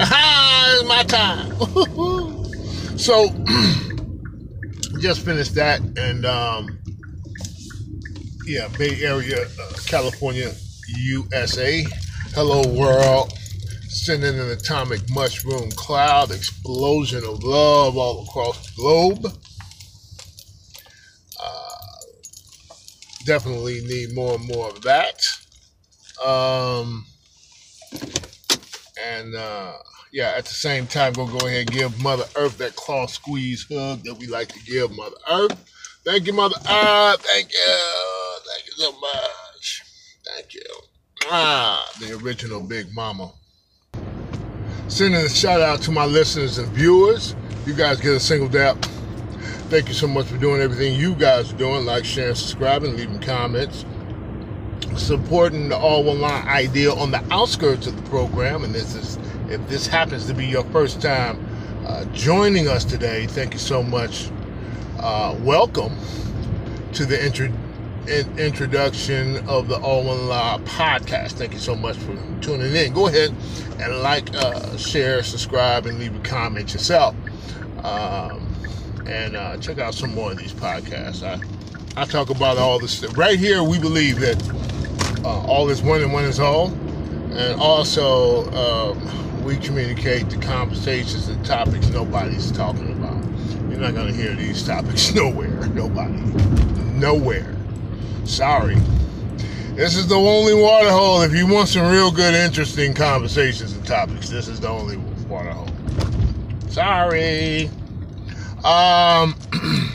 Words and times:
Aha, 0.00 0.78
it's 0.78 0.88
my 0.88 1.02
time. 1.04 2.98
so, 2.98 3.28
just 5.00 5.24
finished 5.24 5.54
that, 5.54 5.80
and 5.96 6.26
um, 6.26 6.75
yeah, 8.46 8.68
Bay 8.78 9.02
Area, 9.02 9.42
uh, 9.42 9.72
California, 9.86 10.52
USA. 10.98 11.84
Hello, 12.32 12.62
world. 12.72 13.32
Sending 13.88 14.38
an 14.38 14.50
atomic 14.50 15.00
mushroom 15.10 15.70
cloud 15.72 16.30
explosion 16.30 17.24
of 17.24 17.42
love 17.42 17.96
all 17.96 18.22
across 18.22 18.66
the 18.66 18.72
globe. 18.76 19.26
Uh, 21.42 21.78
definitely 23.24 23.80
need 23.82 24.14
more 24.14 24.36
and 24.36 24.46
more 24.46 24.68
of 24.68 24.80
that. 24.82 25.20
Um, 26.24 27.04
and 29.02 29.34
uh, 29.34 29.72
yeah, 30.12 30.34
at 30.36 30.44
the 30.44 30.54
same 30.54 30.86
time, 30.86 31.14
we'll 31.16 31.26
go 31.26 31.46
ahead 31.46 31.62
and 31.62 31.70
give 31.70 32.00
Mother 32.00 32.26
Earth 32.36 32.58
that 32.58 32.76
claw 32.76 33.06
squeeze 33.06 33.66
hug 33.68 34.04
that 34.04 34.14
we 34.14 34.28
like 34.28 34.48
to 34.48 34.60
give 34.60 34.94
Mother 34.96 35.16
Earth. 35.28 35.56
Thank 36.04 36.28
you, 36.28 36.32
Mother 36.32 36.56
Earth. 36.70 37.20
Thank 37.22 37.52
you. 37.52 38.15
Much. 38.78 39.82
Thank 40.26 40.52
you. 40.54 40.60
Ah, 41.30 41.88
the 41.98 42.14
original 42.22 42.60
Big 42.60 42.92
Mama. 42.92 43.32
Sending 44.88 45.20
a 45.20 45.28
shout 45.30 45.62
out 45.62 45.80
to 45.82 45.90
my 45.90 46.04
listeners 46.04 46.58
and 46.58 46.68
viewers. 46.68 47.34
You 47.64 47.74
guys 47.74 48.00
get 48.00 48.12
a 48.12 48.20
single 48.20 48.48
dap. 48.48 48.76
Thank 49.70 49.88
you 49.88 49.94
so 49.94 50.06
much 50.06 50.26
for 50.26 50.36
doing 50.36 50.60
everything 50.60 50.94
you 50.94 51.14
guys 51.14 51.52
are 51.52 51.56
doing. 51.56 51.86
Like, 51.86 52.04
sharing, 52.04 52.34
subscribing, 52.34 52.96
leaving 52.96 53.18
comments. 53.18 53.86
Supporting 54.96 55.70
the 55.70 55.76
All 55.76 56.04
One 56.04 56.20
Line 56.20 56.46
idea 56.46 56.92
on 56.92 57.10
the 57.10 57.24
outskirts 57.32 57.86
of 57.86 57.96
the 57.96 58.08
program. 58.10 58.62
And 58.62 58.74
this 58.74 58.94
is, 58.94 59.18
if 59.48 59.66
this 59.68 59.86
happens 59.86 60.26
to 60.26 60.34
be 60.34 60.46
your 60.46 60.64
first 60.64 61.00
time 61.00 61.44
uh, 61.86 62.04
joining 62.12 62.68
us 62.68 62.84
today, 62.84 63.26
thank 63.26 63.54
you 63.54 63.58
so 63.58 63.82
much. 63.82 64.30
Uh, 64.98 65.34
welcome 65.40 65.96
to 66.92 67.06
the 67.06 67.24
intro 67.24 67.46
in, 67.46 67.65
introduction 68.08 69.36
of 69.48 69.68
the 69.68 69.76
All 69.80 70.04
One 70.04 70.28
Law 70.28 70.58
podcast. 70.58 71.32
Thank 71.32 71.52
you 71.52 71.58
so 71.58 71.74
much 71.74 71.96
for 71.96 72.16
tuning 72.40 72.74
in. 72.74 72.92
Go 72.92 73.08
ahead 73.08 73.34
and 73.80 74.02
like, 74.02 74.34
uh, 74.34 74.76
share, 74.76 75.22
subscribe, 75.22 75.86
and 75.86 75.98
leave 75.98 76.14
a 76.14 76.20
comment 76.20 76.72
yourself. 76.72 77.14
Um, 77.84 78.46
and 79.06 79.36
uh, 79.36 79.56
check 79.58 79.78
out 79.78 79.94
some 79.94 80.14
more 80.14 80.32
of 80.32 80.38
these 80.38 80.52
podcasts. 80.52 81.22
I, 81.22 81.40
I 82.00 82.04
talk 82.04 82.30
about 82.30 82.58
all 82.58 82.78
this 82.78 82.92
stuff. 82.98 83.16
Right 83.16 83.38
here, 83.38 83.62
we 83.62 83.78
believe 83.78 84.20
that 84.20 84.42
uh, 85.24 85.46
all 85.46 85.68
is 85.70 85.82
one 85.82 86.02
and 86.02 86.12
one 86.12 86.24
is 86.24 86.40
all. 86.40 86.68
And 87.32 87.60
also, 87.60 88.50
um, 88.52 89.44
we 89.44 89.56
communicate 89.56 90.30
the 90.30 90.38
conversations 90.38 91.28
and 91.28 91.44
topics 91.44 91.88
nobody's 91.88 92.50
talking 92.50 92.92
about. 92.92 93.22
You're 93.70 93.80
not 93.80 93.94
going 93.94 94.08
to 94.08 94.14
hear 94.14 94.34
these 94.34 94.66
topics 94.66 95.14
nowhere. 95.14 95.66
Nobody. 95.68 96.14
Nowhere. 96.94 97.55
Sorry. 98.26 98.76
This 99.76 99.96
is 99.96 100.08
the 100.08 100.16
only 100.16 100.54
water 100.54 100.90
hole. 100.90 101.22
If 101.22 101.32
you 101.32 101.46
want 101.46 101.68
some 101.68 101.90
real 101.90 102.10
good, 102.10 102.34
interesting 102.34 102.92
conversations 102.92 103.72
and 103.72 103.86
topics, 103.86 104.28
this 104.28 104.48
is 104.48 104.58
the 104.58 104.68
only 104.68 104.96
water 105.28 105.50
hole. 105.50 105.68
Sorry. 106.68 107.70
Um, 108.64 109.36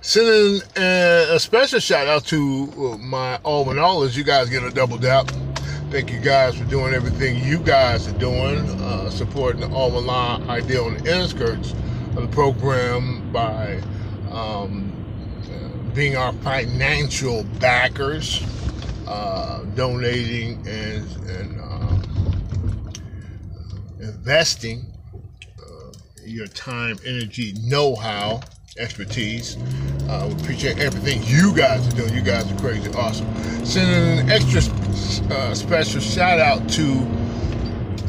sending 0.00 0.62
a, 0.76 1.34
a, 1.34 1.38
special 1.38 1.78
shout 1.78 2.08
out 2.08 2.24
to 2.26 2.66
my 2.98 3.36
all 3.44 3.70
in 3.70 3.78
all 3.78 4.02
as 4.02 4.16
you 4.16 4.24
guys 4.24 4.50
get 4.50 4.64
a 4.64 4.70
double 4.70 4.98
dap. 4.98 5.30
Thank 5.90 6.10
you 6.10 6.18
guys 6.18 6.56
for 6.56 6.64
doing 6.64 6.92
everything 6.92 7.44
you 7.44 7.58
guys 7.58 8.08
are 8.08 8.18
doing, 8.18 8.58
uh, 8.80 9.10
supporting 9.10 9.60
the 9.60 9.68
All 9.68 9.90
Line 9.90 10.48
idea 10.50 10.82
on 10.82 10.94
the 10.96 11.12
inner 11.12 11.28
skirts 11.28 11.72
of 12.16 12.22
the 12.22 12.28
program 12.28 13.30
by 13.32 13.80
um, 14.30 14.99
being 15.94 16.16
our 16.16 16.32
financial 16.34 17.44
backers, 17.58 18.42
uh, 19.06 19.64
donating 19.74 20.56
and, 20.66 21.06
and 21.28 21.60
uh, 21.60 22.02
investing 24.00 24.86
uh, 25.58 25.92
your 26.24 26.46
time, 26.48 26.96
energy, 27.04 27.54
know-how, 27.62 28.40
expertise. 28.78 29.56
Uh, 30.08 30.26
we 30.28 30.40
appreciate 30.42 30.78
everything 30.78 31.22
you 31.24 31.54
guys 31.54 31.86
are 31.88 31.96
doing. 31.96 32.14
You 32.14 32.22
guys 32.22 32.50
are 32.50 32.58
crazy 32.58 32.90
awesome. 32.94 33.26
Sending 33.64 34.20
an 34.20 34.30
extra 34.30 34.60
uh, 35.34 35.54
special 35.54 36.00
shout 36.00 36.38
out 36.38 36.68
to 36.70 36.92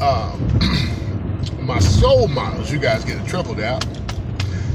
um, 0.00 1.60
my 1.66 1.78
soul 1.78 2.28
models. 2.28 2.70
You 2.72 2.78
guys 2.78 3.04
get 3.04 3.20
a 3.20 3.26
triple 3.28 3.62
out. 3.62 3.84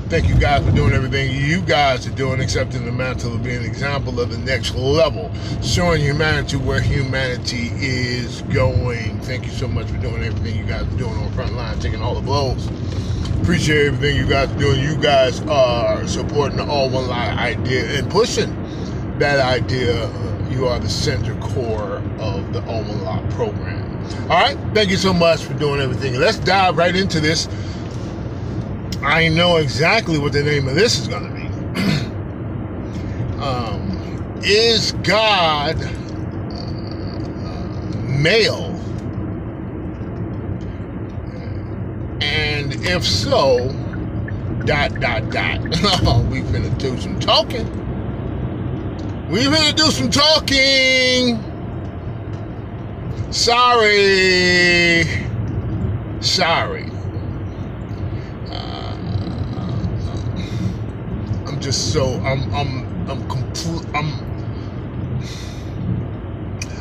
Thank 0.09 0.29
you 0.29 0.35
guys 0.35 0.63
for 0.63 0.72
doing 0.72 0.94
everything 0.94 1.35
you 1.35 1.59
guys 1.59 2.07
are 2.07 2.12
doing, 2.12 2.40
accepting 2.40 2.85
the 2.85 2.94
mantle 2.94 3.34
of 3.34 3.44
being 3.44 3.57
an 3.57 3.66
example 3.66 4.22
of 4.22 4.29
the 4.31 4.38
next 4.38 4.73
level, 4.73 5.29
showing 5.62 6.01
humanity 6.01 6.56
where 6.56 6.79
humanity 6.79 7.72
is 7.75 8.41
going. 8.44 9.19
Thank 9.19 9.44
you 9.44 9.51
so 9.51 9.67
much 9.67 9.88
for 9.88 9.97
doing 9.97 10.23
everything 10.23 10.57
you 10.57 10.63
guys 10.63 10.84
are 10.84 10.97
doing 10.97 11.12
on 11.12 11.25
the 11.25 11.31
front 11.34 11.56
line, 11.56 11.78
taking 11.79 12.01
all 12.01 12.16
the 12.16 12.22
blows. 12.22 12.67
Appreciate 13.41 13.88
everything 13.88 14.16
you 14.16 14.25
guys 14.25 14.50
are 14.50 14.57
doing. 14.57 14.79
You 14.79 14.96
guys 14.96 15.41
are 15.41 16.07
supporting 16.07 16.56
the 16.56 16.66
All 16.66 16.90
One 16.90 17.09
Line 17.09 17.38
idea 17.38 18.00
and 18.00 18.09
pushing 18.09 18.56
that 19.19 19.41
idea. 19.41 20.09
You 20.50 20.67
are 20.67 20.79
the 20.79 20.88
center 20.88 21.35
core 21.41 22.01
of 22.19 22.53
the 22.53 22.66
All 22.66 22.81
One 22.81 23.03
Line 23.03 23.29
program. 23.34 23.97
All 24.31 24.40
right, 24.40 24.57
thank 24.73 24.90
you 24.90 24.96
so 24.96 25.12
much 25.12 25.44
for 25.44 25.53
doing 25.56 25.81
everything. 25.81 26.16
Let's 26.16 26.40
dive 26.40 26.78
right 26.78 26.96
into 26.96 27.19
this. 27.19 27.50
I 29.02 29.28
know 29.30 29.58
exactly 29.58 30.18
what 30.18 30.34
the 30.34 30.44
name 30.44 30.68
of 30.68 30.75
this 30.75 31.00
is 31.00 31.08
going 31.08 31.24
to 31.24 31.34
be. 31.34 31.47
um, 33.40 34.40
is 34.44 34.91
God 35.03 35.75
uh, 35.81 35.97
male? 38.08 38.74
And 42.22 42.74
if 42.85 43.06
so, 43.06 43.69
dot, 44.66 45.00
dot, 45.00 45.29
dot. 45.29 45.62
we 46.29 46.41
finna 46.41 46.75
do 46.78 46.97
some 47.00 47.19
talking. 47.19 47.66
We 49.29 49.41
finna 49.41 49.76
do 49.76 49.91
some 49.91 50.09
talking. 50.09 51.43
Sorry. 53.32 55.05
Sorry. 56.22 56.86
Just 61.67 61.91
so 61.91 62.14
I'm 62.22 62.49
I'm 62.55 63.09
I'm 63.09 63.28
complete 63.28 63.85
I'm 63.93 64.09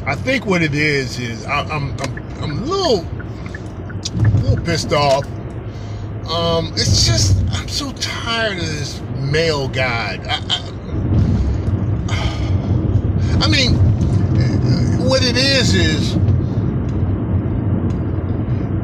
I 0.06 0.14
think 0.14 0.46
what 0.46 0.62
it 0.62 0.76
is 0.76 1.18
is 1.18 1.44
I, 1.44 1.62
am 1.62 1.98
I'm, 1.98 2.00
I'm 2.00 2.42
I'm 2.44 2.50
a 2.52 2.60
little 2.60 3.00
a 3.00 4.28
little 4.44 4.64
pissed 4.64 4.92
off. 4.92 5.26
Um, 6.30 6.72
it's 6.74 7.04
just 7.04 7.36
I'm 7.50 7.66
so 7.66 7.90
tired 7.94 8.58
of 8.58 8.64
this 8.64 9.00
male 9.18 9.66
guide. 9.66 10.24
I, 10.24 10.36
I, 12.08 13.40
I 13.44 13.48
mean, 13.48 13.74
what 15.04 15.24
it 15.24 15.36
is 15.36 15.74
is 15.74 16.14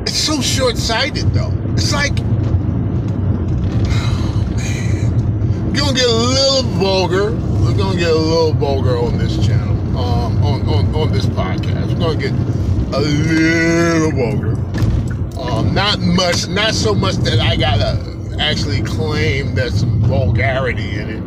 it's 0.04 0.18
so 0.18 0.40
short-sighted 0.40 1.32
though. 1.32 1.52
It's 1.74 1.92
like 1.92 2.18
gonna 5.72 5.94
get 5.94 6.08
a 6.08 6.12
little 6.12 6.62
vulgar, 6.78 7.32
we're 7.32 7.76
gonna 7.76 7.98
get 7.98 8.10
a 8.10 8.14
little 8.14 8.52
vulgar 8.52 8.98
on 8.98 9.16
this 9.16 9.44
channel, 9.44 9.76
um, 9.96 10.42
on, 10.42 10.68
on 10.68 10.94
on 10.94 11.12
this 11.12 11.26
podcast. 11.26 11.88
We're 11.88 11.98
gonna 11.98 12.20
get 12.20 12.32
a 12.94 13.00
little 13.00 14.12
vulgar. 14.12 14.52
Um, 15.40 15.72
not 15.74 15.98
much, 16.00 16.46
not 16.48 16.74
so 16.74 16.94
much 16.94 17.16
that 17.16 17.40
I 17.40 17.56
gotta 17.56 17.98
actually 18.38 18.82
claim 18.82 19.54
there's 19.54 19.80
some 19.80 20.00
vulgarity 20.02 20.98
in 20.98 21.08
it. 21.08 21.22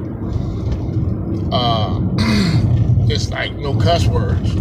Uh, 1.51 2.00
it's 3.09 3.30
like 3.31 3.53
no 3.53 3.75
cuss 3.80 4.06
words, 4.06 4.53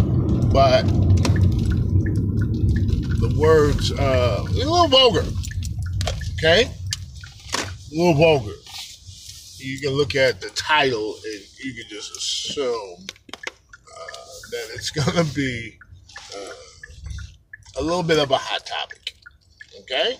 but 0.51 0.83
the 3.19 3.35
words 3.37 3.91
uh, 3.91 4.43
a 4.47 4.51
little 4.51 4.87
vulgar. 4.87 5.23
Okay, 6.39 6.71
a 7.53 7.95
little 7.95 8.15
vulgar 8.15 8.53
you 9.65 9.79
can 9.79 9.91
look 9.91 10.15
at 10.15 10.41
the 10.41 10.49
title 10.49 11.15
and 11.25 11.41
you 11.63 11.73
can 11.73 11.89
just 11.89 12.15
assume 12.15 13.07
uh, 13.27 14.25
that 14.51 14.67
it's 14.73 14.89
going 14.91 15.25
to 15.25 15.35
be 15.35 15.77
uh, 16.35 17.79
a 17.79 17.83
little 17.83 18.03
bit 18.03 18.19
of 18.19 18.31
a 18.31 18.37
hot 18.37 18.65
topic. 18.65 19.15
Okay? 19.81 20.17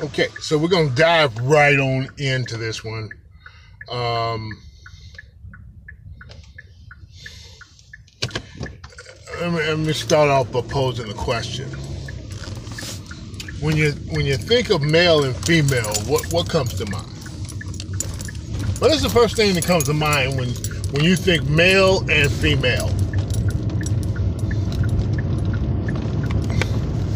Okay, 0.00 0.28
so 0.40 0.56
we're 0.56 0.68
going 0.68 0.90
to 0.90 0.94
dive 0.94 1.36
right 1.40 1.78
on 1.78 2.08
into 2.18 2.56
this 2.56 2.84
one. 2.84 3.10
Um, 3.90 4.50
let, 9.40 9.52
me, 9.52 9.58
let 9.58 9.78
me 9.78 9.92
start 9.92 10.30
off 10.30 10.50
by 10.52 10.60
posing 10.62 11.10
a 11.10 11.14
question 11.14 11.68
when 13.60 13.76
you 13.76 13.92
when 14.10 14.24
you 14.24 14.36
think 14.36 14.70
of 14.70 14.82
male 14.82 15.24
and 15.24 15.34
female, 15.44 15.92
what 16.06 16.32
what 16.32 16.48
comes 16.48 16.74
to 16.74 16.86
mind? 16.90 17.06
What 18.78 18.92
is 18.92 19.02
the 19.02 19.08
first 19.08 19.34
thing 19.34 19.54
that 19.54 19.64
comes 19.64 19.84
to 19.84 19.92
mind 19.92 20.38
when 20.38 20.50
when 20.92 21.04
you 21.04 21.16
think 21.16 21.48
male 21.48 22.00
and 22.08 22.30
female? 22.30 22.88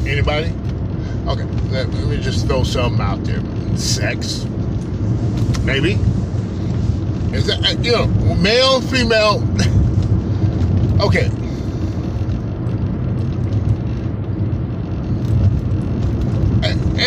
Anybody? 0.07 0.53
Okay, 1.29 1.45
let, 1.71 1.89
let 1.89 2.09
me 2.09 2.21
just 2.21 2.47
throw 2.49 2.65
something 2.65 3.01
out 3.01 3.23
there. 3.23 3.41
Sex, 3.77 4.45
maybe. 5.63 5.93
Is 7.33 7.47
that 7.47 7.65
uh, 7.65 7.81
you 7.81 7.93
know 7.93 8.07
male 8.35 8.81
female? 8.81 9.43
okay, 11.01 11.31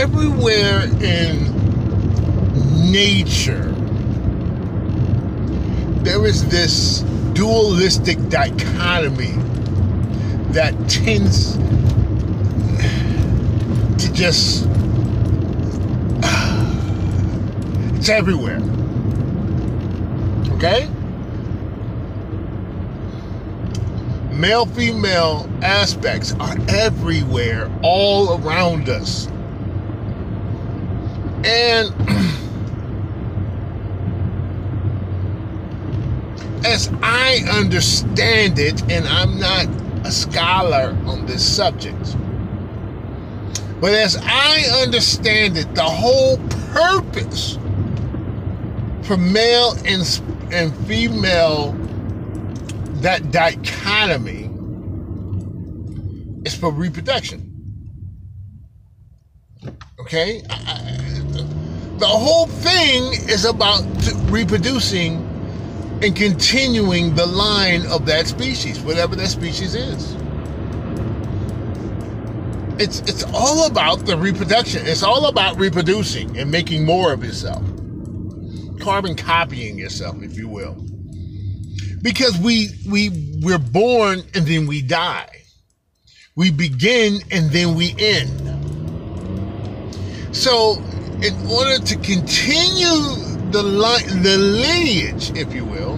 everywhere 0.05 0.83
in 1.01 1.35
nature, 2.91 3.73
there 6.03 6.27
is 6.27 6.47
this 6.47 6.99
dualistic 7.33 8.19
dichotomy 8.29 9.33
that 10.53 10.73
tends 10.87 11.53
to 13.97 14.13
just. 14.13 14.67
It's 17.97 18.09
everywhere. 18.09 18.61
Okay? 20.57 20.87
Male 24.31 24.67
female 24.67 25.49
aspects 25.63 26.35
are 26.39 26.55
everywhere, 26.67 27.71
all 27.81 28.39
around 28.39 28.89
us. 28.89 29.27
And 31.45 31.91
as 36.65 36.89
I 37.03 37.43
understand 37.51 38.57
it, 38.57 38.81
and 38.91 39.07
I'm 39.07 39.39
not 39.39 39.67
a 40.05 40.11
scholar 40.11 40.97
on 41.05 41.27
this 41.27 41.45
subject, 41.45 42.17
but 43.79 43.93
as 43.93 44.17
I 44.19 44.63
understand 44.81 45.55
it, 45.57 45.75
the 45.75 45.83
whole 45.83 46.37
purpose 46.73 47.59
for 49.03 49.17
male 49.17 49.73
and, 49.85 50.21
and 50.51 50.75
female, 50.87 51.73
that 53.01 53.31
dichotomy, 53.31 54.49
is 56.45 56.55
for 56.55 56.71
reproduction. 56.71 57.51
Okay? 59.99 60.41
I, 60.49 61.21
the 61.97 62.07
whole 62.07 62.47
thing 62.47 63.13
is 63.29 63.45
about 63.45 63.83
reproducing 64.29 65.17
and 66.03 66.15
continuing 66.15 67.15
the 67.15 67.25
line 67.25 67.85
of 67.87 68.05
that 68.05 68.27
species, 68.27 68.79
whatever 68.81 69.15
that 69.15 69.29
species 69.29 69.75
is. 69.75 70.15
It's 72.77 72.99
it's 73.01 73.23
all 73.33 73.67
about 73.67 74.05
the 74.05 74.17
reproduction. 74.17 74.85
It's 74.85 75.03
all 75.03 75.27
about 75.27 75.57
reproducing 75.57 76.37
and 76.37 76.51
making 76.51 76.83
more 76.83 77.13
of 77.13 77.23
yourself. 77.23 77.63
Carbon 78.81 79.15
copying 79.15 79.77
yourself, 79.77 80.21
if 80.21 80.37
you 80.37 80.49
will. 80.49 80.75
Because 82.01 82.37
we 82.37 82.69
we 82.89 83.09
we're 83.41 83.57
born 83.57 84.23
and 84.33 84.45
then 84.45 84.67
we 84.67 84.81
die. 84.81 85.29
We 86.35 86.51
begin 86.51 87.21
and 87.31 87.49
then 87.51 87.75
we 87.75 87.95
end. 87.97 88.41
So 90.35 90.83
in 91.21 91.33
order 91.47 91.79
to 91.79 91.95
continue 91.97 93.25
the 93.51 93.63
line, 93.63 94.21
the 94.21 94.37
lineage, 94.37 95.31
if 95.37 95.53
you 95.53 95.63
will, 95.65 95.97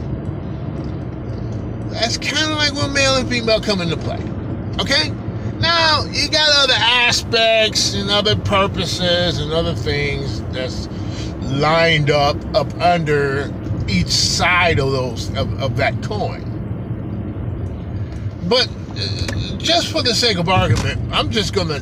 that's 1.90 2.18
kind 2.18 2.52
of 2.52 2.58
like 2.58 2.74
when 2.74 2.94
male 2.94 3.16
and 3.16 3.28
female 3.28 3.60
come 3.60 3.82
into 3.82 3.98
play. 3.98 4.22
Okay? 4.80 5.12
Now, 5.60 6.06
you 6.12 6.30
got 6.30 6.50
other 6.54 6.76
aspects 6.78 7.96
and 7.96 8.12
other 8.12 8.36
purposes 8.36 9.40
and 9.40 9.52
other 9.52 9.74
things 9.74 10.42
that's 10.54 10.88
lined 11.42 12.12
up 12.12 12.38
up 12.56 12.72
under 12.80 13.52
each 13.88 14.10
side 14.10 14.80
of 14.80 14.92
those 14.92 15.30
of, 15.36 15.62
of 15.62 15.78
that 15.78 16.04
coin. 16.04 16.44
But 18.48 18.68
uh, 18.68 19.58
just 19.58 19.92
for 19.92 20.04
the 20.04 20.14
sake 20.14 20.38
of 20.38 20.48
argument, 20.48 21.02
I'm 21.12 21.32
just 21.32 21.54
going 21.54 21.70
to 21.70 21.80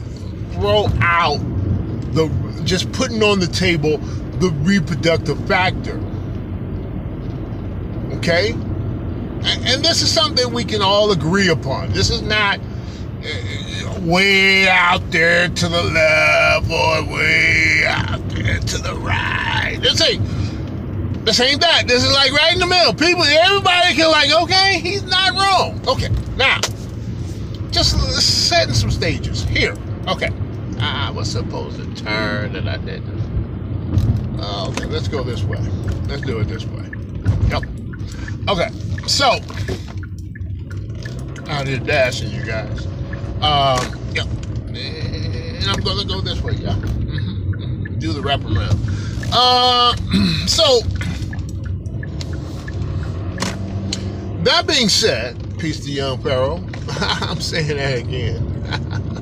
throw 0.53 0.87
out 1.01 1.39
the 2.15 2.61
just 2.63 2.91
putting 2.93 3.21
on 3.21 3.39
the 3.39 3.47
table 3.47 3.97
the 4.39 4.49
reproductive 4.63 5.39
factor. 5.47 5.99
Okay? 8.17 8.51
And 8.51 9.85
this 9.85 10.01
is 10.01 10.11
something 10.11 10.51
we 10.51 10.63
can 10.63 10.81
all 10.81 11.11
agree 11.11 11.49
upon. 11.49 11.91
This 11.91 12.09
is 12.09 12.23
not 12.23 12.59
uh, 12.59 13.99
way 14.01 14.67
out 14.67 15.11
there 15.11 15.47
to 15.47 15.67
the 15.67 15.83
left 15.83 16.65
or 16.71 17.13
way 17.13 17.83
out 17.85 18.27
there 18.29 18.59
to 18.59 18.77
the 18.79 18.95
right. 18.95 19.77
This 19.81 20.01
ain't 20.01 20.25
this 21.25 21.39
ain't 21.39 21.61
that. 21.61 21.87
This 21.87 22.03
is 22.03 22.11
like 22.11 22.31
right 22.31 22.53
in 22.53 22.59
the 22.59 22.67
middle. 22.67 22.93
People, 22.93 23.23
everybody 23.23 23.95
can 23.95 24.09
like, 24.11 24.31
okay, 24.43 24.79
he's 24.79 25.03
not 25.03 25.33
wrong. 25.33 25.81
Okay, 25.87 26.09
now, 26.37 26.59
just 27.71 27.99
setting 28.45 28.73
some 28.73 28.91
stages 28.91 29.43
here. 29.43 29.75
Okay. 30.07 30.31
I 30.79 31.11
was 31.11 31.31
supposed 31.31 31.77
to 31.77 32.03
turn 32.03 32.55
and 32.55 32.69
I 32.69 32.77
didn't. 32.77 33.35
Okay, 34.39 34.85
let's 34.85 35.07
go 35.07 35.23
this 35.23 35.43
way. 35.43 35.59
Let's 36.07 36.21
do 36.21 36.39
it 36.39 36.45
this 36.45 36.65
way. 36.65 36.89
Yep. 37.49 37.63
Okay, 38.47 38.69
so 39.07 39.39
I 41.47 41.63
did 41.63 41.85
dashing, 41.85 42.31
you 42.31 42.43
guys. 42.43 42.85
Um, 43.41 43.99
yep. 44.13 44.27
And 44.67 45.65
I'm 45.67 45.81
gonna 45.81 46.05
go 46.05 46.21
this 46.21 46.41
way, 46.41 46.53
yeah. 46.53 46.73
Mm-hmm. 46.73 47.97
Do 47.99 48.13
the 48.13 48.21
wrap 48.21 48.43
around. 48.43 48.79
Uh, 49.31 49.95
so 50.47 50.81
that 54.43 54.67
being 54.67 54.89
said, 54.89 55.57
peace 55.57 55.83
to 55.85 55.91
young 55.91 56.21
Pharaoh. 56.21 56.63
I'm 56.89 57.41
saying 57.41 57.77
that 57.77 57.97
again. 57.97 59.11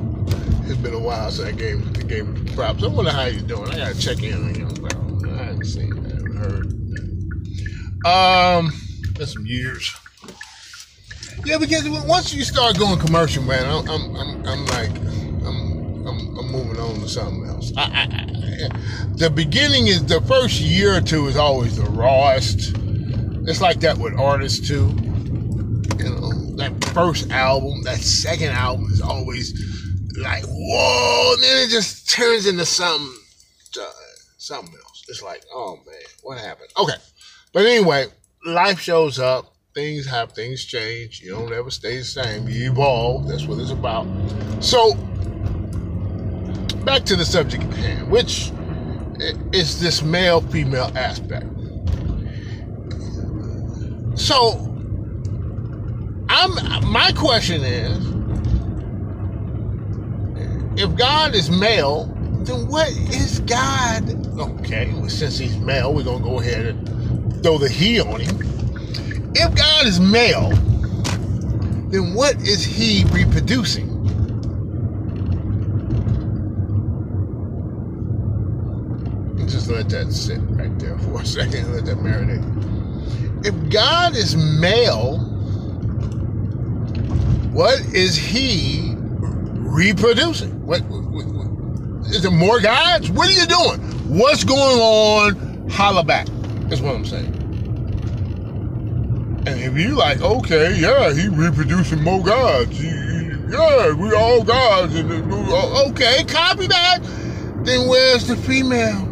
While 1.14 1.30
since 1.30 1.48
I 1.48 1.52
gave 1.52 2.08
gave 2.08 2.26
him 2.26 2.46
props. 2.56 2.84
I 2.84 2.88
wonder 2.88 3.12
how 3.12 3.26
he's 3.26 3.44
doing. 3.44 3.70
I 3.70 3.78
gotta 3.78 4.00
check 4.00 4.24
in 4.24 4.34
on. 4.34 4.74
Bro. 4.74 5.32
I 5.32 5.44
haven't 5.44 5.66
seen, 5.66 5.94
I 5.94 6.10
haven't 6.10 6.36
heard. 6.36 6.66
Um, 8.04 8.74
that's 9.14 9.34
some 9.34 9.46
years. 9.46 9.96
Yeah, 11.46 11.60
because 11.60 11.88
once 12.08 12.34
you 12.34 12.44
start 12.44 12.80
going 12.80 13.00
commercial, 13.00 13.44
man, 13.44 13.64
I'm 13.64 13.88
I'm 13.88 14.16
I'm, 14.16 14.48
I'm 14.48 14.66
like 14.66 14.90
I'm, 15.46 16.08
I'm 16.08 16.38
I'm 16.40 16.52
moving 16.52 16.80
on 16.80 16.96
to 17.02 17.08
something 17.08 17.46
else. 17.46 17.72
I, 17.78 17.84
I, 17.84 18.04
I, 18.12 18.70
the 19.16 19.30
beginning 19.30 19.88
is 19.88 20.04
the 20.08 20.20
first 20.22 20.62
year 20.62 20.98
or 20.98 21.02
two 21.02 21.28
is 21.28 21.38
always 21.38 21.78
the 21.78 21.86
rawest. 21.92 22.74
It's 23.48 23.62
like 23.62 23.82
that 23.82 24.00
with 24.00 24.16
artists 24.16 24.68
too. 24.68 24.90
You 26.00 26.10
know, 26.10 26.56
that 26.56 26.74
first 26.86 27.30
album, 27.30 27.84
that 27.84 28.00
second 28.00 28.50
album 28.50 28.92
is 28.92 29.00
always 29.00 29.83
like, 30.18 30.44
whoa, 30.46 31.36
then 31.40 31.66
it 31.66 31.70
just 31.70 32.10
turns 32.10 32.46
into 32.46 32.66
something, 32.66 33.14
uh, 33.80 33.86
something 34.38 34.74
else. 34.74 35.04
It's 35.08 35.22
like, 35.22 35.44
oh 35.54 35.80
man, 35.86 35.96
what 36.22 36.38
happened? 36.40 36.70
Okay, 36.78 36.96
But 37.54 37.66
anyway, 37.66 38.08
life 38.46 38.80
shows 38.80 39.20
up. 39.20 39.50
Things 39.74 40.06
have 40.06 40.34
things 40.34 40.64
change. 40.66 41.22
You 41.22 41.32
don't 41.32 41.52
ever 41.52 41.72
stay 41.72 41.98
the 41.98 42.04
same. 42.04 42.48
You 42.48 42.72
evolve. 42.72 43.28
That's 43.28 43.48
what 43.48 43.58
it's 43.58 43.72
about. 43.72 44.06
So 44.60 44.94
back 46.86 47.04
to 47.06 47.16
the 47.16 47.26
subject 47.26 47.64
at 47.64 47.74
hand, 47.74 48.12
which 48.12 48.52
is 49.52 49.80
this 49.80 50.04
male 50.04 50.42
female 50.42 50.92
aspect. 50.96 51.48
So, 54.16 54.70
I'm 56.30 56.54
my 56.92 57.12
question 57.16 57.64
is 57.64 57.98
if 60.76 60.96
God 60.96 61.36
is 61.36 61.50
male, 61.50 62.06
then 62.46 62.68
what 62.68 62.90
is 62.90 63.40
God? 63.42 64.10
Okay, 64.40 64.92
well, 64.94 65.10
since 65.10 65.38
he's 65.38 65.58
male, 65.58 65.94
we're 65.94 66.04
gonna 66.04 66.24
go 66.24 66.40
ahead 66.40 66.66
and 66.66 67.44
throw 67.44 67.58
the 67.58 67.70
he 67.70 68.00
on 68.00 68.20
him. 68.20 68.38
If 69.36 69.56
God 69.56 69.86
is 69.86 70.00
male, 70.00 70.50
then 71.90 72.16
what 72.16 72.36
is 72.42 72.64
he 72.64 73.06
reproducing? 73.12 73.90
Just 79.48 79.70
let 79.70 79.90
that 79.90 80.12
sit 80.12 80.40
right 80.50 80.78
there 80.80 80.98
for 81.00 81.22
a 81.22 81.26
second. 81.26 81.72
Let 81.74 81.86
that 81.86 81.98
marinate. 81.98 82.44
If 83.46 83.70
God 83.70 84.16
is 84.16 84.36
male, 84.36 85.20
what 87.52 87.80
is 87.94 88.16
he 88.16 88.93
reproducing? 89.74 90.66
What, 90.66 90.82
what, 90.84 91.04
what 91.04 92.08
is 92.08 92.22
there 92.22 92.32
more 92.32 92.60
gods? 92.60 93.10
What 93.10 93.28
are 93.28 93.32
you 93.32 93.48
doing? 93.48 93.80
What's 94.08 94.44
going 94.44 94.80
on? 94.80 95.70
Holla 95.70 96.04
back. 96.04 96.28
That's 96.70 96.82
what 96.82 96.96
I'm 96.96 97.06
saying. 97.06 97.34
And 99.46 99.60
if 99.60 99.78
you 99.78 99.96
like, 99.96 100.22
okay, 100.22 100.76
yeah, 100.80 101.12
he 101.12 101.28
reproducing 101.28 102.02
more 102.02 102.24
gods. 102.24 102.82
Yeah, 102.82 103.92
we 103.94 104.14
all 104.14 104.44
gods. 104.44 104.94
Oh, 104.96 105.90
okay, 105.90 106.24
copy 106.26 106.68
that. 106.68 107.00
Then 107.64 107.88
where's 107.88 108.28
the 108.28 108.38
female? 108.38 109.10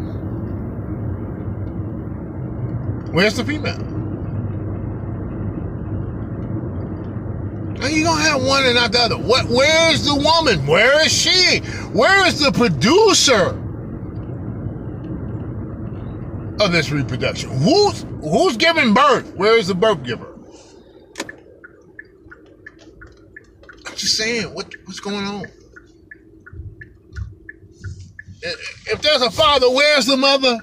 Where's 3.11 3.35
the 3.35 3.43
female? 3.43 3.90
You 7.89 8.03
don't 8.03 8.21
have 8.21 8.43
one 8.43 8.65
and 8.65 8.75
not 8.75 8.91
the 8.91 8.99
other. 8.99 9.17
What? 9.17 9.47
Where 9.47 9.91
is 9.91 10.05
the 10.05 10.15
woman? 10.15 10.67
Where 10.67 11.03
is 11.05 11.11
she? 11.11 11.59
Where 11.93 12.25
is 12.27 12.39
the 12.39 12.51
producer 12.51 13.57
of 16.63 16.71
this 16.71 16.91
reproduction? 16.91 17.49
Who's 17.49 18.05
who's 18.21 18.57
giving 18.57 18.93
birth? 18.93 19.35
Where 19.35 19.57
is 19.57 19.67
the 19.67 19.75
birth 19.75 20.03
giver? 20.03 20.27
I'm 23.87 23.95
just 23.95 24.15
saying, 24.17 24.53
what 24.53 24.73
what's 24.85 24.99
going 24.99 25.25
on? 25.25 25.45
If 28.43 29.01
there's 29.01 29.21
a 29.21 29.31
father, 29.31 29.69
where's 29.69 30.05
the 30.05 30.17
mother? 30.17 30.57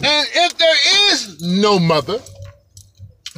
And 0.00 0.28
if 0.32 0.56
there 0.58 0.76
is 1.10 1.42
no 1.42 1.78
mother, 1.78 2.20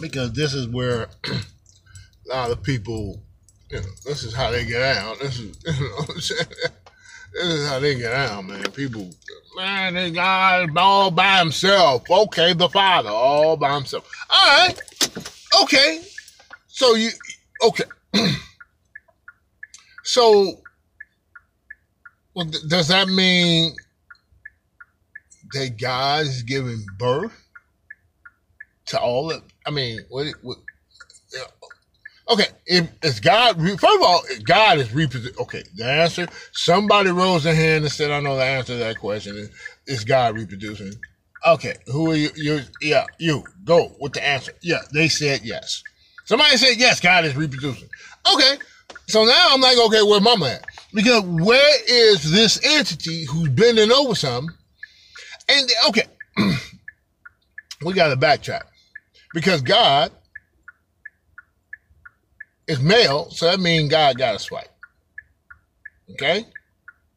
because 0.00 0.32
this 0.32 0.54
is 0.54 0.68
where 0.68 1.08
a 1.26 2.28
lot 2.28 2.50
of 2.50 2.62
people, 2.62 3.22
you 3.70 3.78
know, 3.78 3.86
this 4.04 4.24
is 4.24 4.34
how 4.34 4.50
they 4.50 4.64
get 4.64 4.82
out. 4.82 5.18
This 5.20 5.38
is, 5.38 5.56
you 5.66 5.88
know 5.88 6.04
this 6.14 6.30
is 7.34 7.68
how 7.68 7.78
they 7.78 7.94
get 7.94 8.12
out, 8.12 8.44
man. 8.44 8.62
People, 8.72 9.10
man, 9.56 9.94
they 9.94 10.10
God 10.10 10.76
all 10.76 11.10
by 11.10 11.38
himself. 11.38 12.10
Okay, 12.10 12.52
the 12.52 12.68
Father, 12.68 13.10
all 13.10 13.56
by 13.56 13.74
himself. 13.74 14.10
All 14.30 14.58
right, 14.58 14.80
okay. 15.62 16.02
So 16.68 16.94
you, 16.94 17.10
okay. 17.62 17.84
so, 20.02 20.60
well, 22.34 22.46
does 22.68 22.88
that 22.88 23.08
mean 23.08 23.74
that 25.52 25.78
God 25.78 26.22
is 26.22 26.42
giving 26.42 26.84
birth 26.98 27.32
to 28.86 29.00
all 29.00 29.30
of. 29.30 29.42
I 29.70 29.72
mean, 29.72 30.00
what? 30.08 30.26
what 30.42 30.58
okay, 32.28 32.46
if 32.66 33.22
God, 33.22 33.56
first 33.56 33.84
of 33.84 34.02
all, 34.02 34.22
God 34.42 34.78
is 34.78 34.92
reproducing. 34.92 35.40
Okay, 35.40 35.62
the 35.76 35.84
answer. 35.84 36.26
Somebody 36.50 37.10
rose 37.10 37.44
their 37.44 37.54
hand 37.54 37.84
and 37.84 37.92
said, 37.92 38.10
"I 38.10 38.18
know 38.18 38.36
the 38.36 38.42
answer 38.42 38.72
to 38.72 38.78
that 38.80 38.98
question." 38.98 39.48
Is 39.86 40.02
God 40.04 40.34
reproducing? 40.34 40.92
Okay, 41.46 41.76
who 41.86 42.10
are 42.10 42.16
you? 42.16 42.30
You, 42.34 42.60
yeah, 42.82 43.04
you 43.20 43.44
go 43.64 43.94
with 44.00 44.14
the 44.14 44.26
answer. 44.26 44.52
Yeah, 44.60 44.80
they 44.92 45.06
said 45.06 45.42
yes. 45.44 45.84
Somebody 46.24 46.56
said 46.56 46.76
yes. 46.76 46.98
God 46.98 47.24
is 47.24 47.36
reproducing. 47.36 47.88
Okay, 48.34 48.56
so 49.06 49.24
now 49.24 49.48
I'm 49.50 49.60
like, 49.60 49.78
okay, 49.78 50.02
where 50.02 50.20
mama 50.20 50.48
at? 50.48 50.64
Because 50.92 51.22
where 51.22 51.76
is 51.88 52.28
this 52.32 52.58
entity 52.64 53.24
who's 53.24 53.50
bending 53.50 53.92
over 53.92 54.16
something 54.16 54.52
and 55.48 55.70
okay, 55.88 56.06
we 57.84 57.94
got 57.94 58.08
to 58.08 58.16
backtrack 58.16 58.62
because 59.34 59.62
God 59.62 60.12
is 62.66 62.80
male, 62.80 63.30
so 63.30 63.46
that 63.46 63.60
means 63.60 63.90
God 63.90 64.18
got 64.18 64.34
a 64.34 64.38
swipe. 64.38 64.68
Okay, 66.12 66.44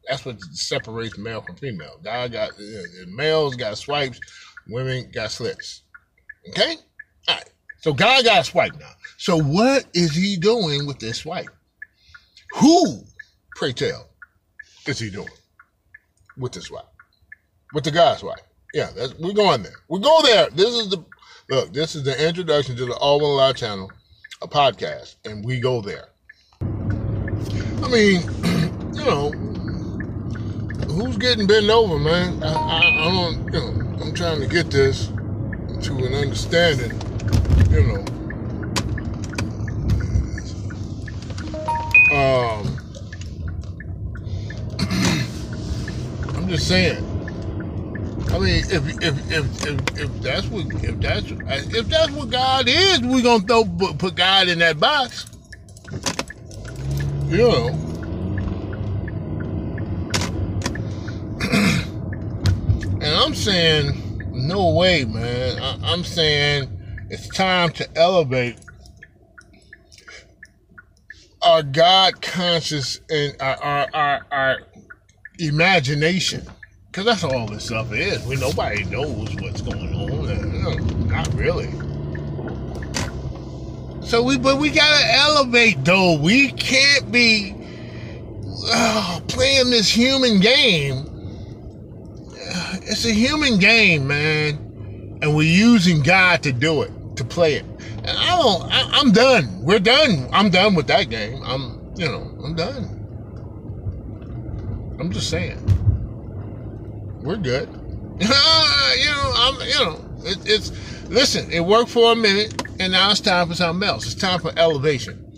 that's 0.08 0.24
what 0.24 0.40
separates 0.52 1.18
male 1.18 1.42
from 1.42 1.56
female. 1.56 1.98
God 2.02 2.32
got 2.32 2.50
uh, 2.50 3.06
males 3.08 3.56
got 3.56 3.76
swipes, 3.76 4.20
women 4.68 5.10
got 5.12 5.30
slits. 5.30 5.82
Okay, 6.50 6.76
all 7.28 7.36
right. 7.36 7.50
So 7.80 7.92
God 7.92 8.24
got 8.24 8.42
a 8.42 8.44
swipe 8.44 8.78
now. 8.78 8.92
So 9.16 9.38
what 9.38 9.86
is 9.94 10.14
He 10.14 10.36
doing 10.36 10.86
with 10.86 10.98
this 10.98 11.18
swipe? 11.18 11.48
Who, 12.56 13.04
pray 13.56 13.72
tell, 13.72 14.08
is 14.86 14.98
He 14.98 15.10
doing 15.10 15.28
with 16.36 16.52
this 16.52 16.64
swipe? 16.66 16.86
with 17.74 17.84
the 17.84 17.90
guys, 17.90 18.22
right? 18.22 18.40
Yeah, 18.72 18.90
we're 19.18 19.34
going 19.34 19.62
there. 19.62 19.74
We 19.88 20.00
go 20.00 20.22
there. 20.22 20.48
This 20.50 20.74
is 20.74 20.88
the 20.88 21.04
look. 21.48 21.72
This 21.72 21.94
is 21.94 22.02
the 22.04 22.26
introduction 22.26 22.76
to 22.76 22.86
the 22.86 22.94
All 22.94 23.20
One 23.20 23.36
Live 23.36 23.56
channel, 23.56 23.90
a 24.42 24.48
podcast, 24.48 25.16
and 25.24 25.44
we 25.44 25.60
go 25.60 25.80
there. 25.80 26.08
I 26.60 27.88
mean, 27.88 28.22
you 28.94 29.04
know, 29.04 29.30
who's 30.88 31.16
getting 31.16 31.46
bent 31.46 31.68
over, 31.68 31.98
man? 31.98 32.42
I, 32.42 32.52
I, 32.52 32.78
I 32.78 33.10
don't, 33.10 33.44
you 33.52 33.60
know, 33.60 34.02
I'm 34.02 34.14
trying 34.14 34.40
to 34.40 34.46
get 34.46 34.70
this 34.70 35.08
to 35.08 35.92
an 35.96 36.14
understanding, 36.14 36.92
you 37.70 37.82
know. 37.82 38.04
Um, 42.14 42.78
I'm 46.36 46.48
just 46.48 46.68
saying 46.68 47.13
I 48.34 48.38
mean, 48.40 48.64
if 48.68 48.84
if 49.00 49.30
if 49.30 49.64
if, 49.64 49.78
if 49.96 50.10
that's 50.20 50.48
what 50.48 50.66
if 50.82 50.98
that's 50.98 51.30
if 51.72 51.86
that's 51.86 52.10
what 52.10 52.30
God 52.30 52.66
is, 52.66 53.00
we're 53.00 53.22
gonna 53.22 53.44
throw 53.44 53.64
put 53.94 54.16
God 54.16 54.48
in 54.48 54.58
that 54.58 54.80
box. 54.80 55.26
You 57.28 57.38
know. 57.38 57.68
and 63.00 63.04
I'm 63.04 63.36
saying, 63.36 64.20
no 64.32 64.70
way, 64.70 65.04
man. 65.04 65.62
I, 65.62 65.92
I'm 65.92 66.02
saying 66.02 66.68
it's 67.10 67.28
time 67.28 67.70
to 67.74 67.88
elevate 67.96 68.58
our 71.40 71.62
God 71.62 72.20
conscious 72.20 72.98
and 73.08 73.36
our, 73.40 73.62
our, 73.62 73.88
our, 73.94 74.26
our 74.32 74.58
imagination. 75.38 76.44
Because 76.94 77.06
that's 77.06 77.24
all 77.24 77.46
this 77.48 77.64
stuff 77.64 77.92
is. 77.92 78.24
We 78.24 78.36
nobody 78.36 78.84
knows 78.84 79.34
what's 79.40 79.60
going 79.62 79.92
on. 79.92 81.08
Not 81.08 81.26
really. 81.34 81.68
So 84.06 84.22
we, 84.22 84.38
but 84.38 84.60
we 84.60 84.70
gotta 84.70 85.04
elevate 85.12 85.84
though. 85.84 86.16
We 86.16 86.52
can't 86.52 87.10
be 87.10 87.52
uh, 88.68 89.20
playing 89.26 89.70
this 89.70 89.90
human 89.90 90.38
game. 90.38 91.10
It's 92.82 93.04
a 93.04 93.12
human 93.12 93.58
game, 93.58 94.06
man, 94.06 95.18
and 95.20 95.34
we're 95.34 95.42
using 95.42 96.00
God 96.00 96.44
to 96.44 96.52
do 96.52 96.82
it, 96.82 96.92
to 97.16 97.24
play 97.24 97.54
it. 97.54 97.64
And 98.04 98.16
I 98.16 98.40
don't. 98.40 98.70
I, 98.70 98.88
I'm 99.00 99.10
done. 99.10 99.64
We're 99.64 99.80
done. 99.80 100.28
I'm 100.32 100.48
done 100.48 100.76
with 100.76 100.86
that 100.86 101.10
game. 101.10 101.42
I'm, 101.42 101.92
you 101.96 102.06
know, 102.06 102.38
I'm 102.44 102.54
done. 102.54 103.00
I'm 105.00 105.10
just 105.10 105.28
saying 105.28 105.58
we're 107.24 107.36
good. 107.36 107.68
Uh, 108.26 108.92
you 108.96 109.06
know, 109.06 109.32
I'm, 109.36 109.54
you 109.66 109.84
know, 109.84 110.04
it, 110.24 110.38
it's 110.46 111.08
listen. 111.08 111.50
It 111.50 111.58
worked 111.60 111.90
for 111.90 112.12
a 112.12 112.14
minute, 112.14 112.62
and 112.78 112.92
now 112.92 113.10
it's 113.10 113.18
time 113.18 113.48
for 113.48 113.54
something 113.54 113.86
else. 113.86 114.06
It's 114.06 114.14
time 114.14 114.38
for 114.38 114.56
elevation. 114.56 115.36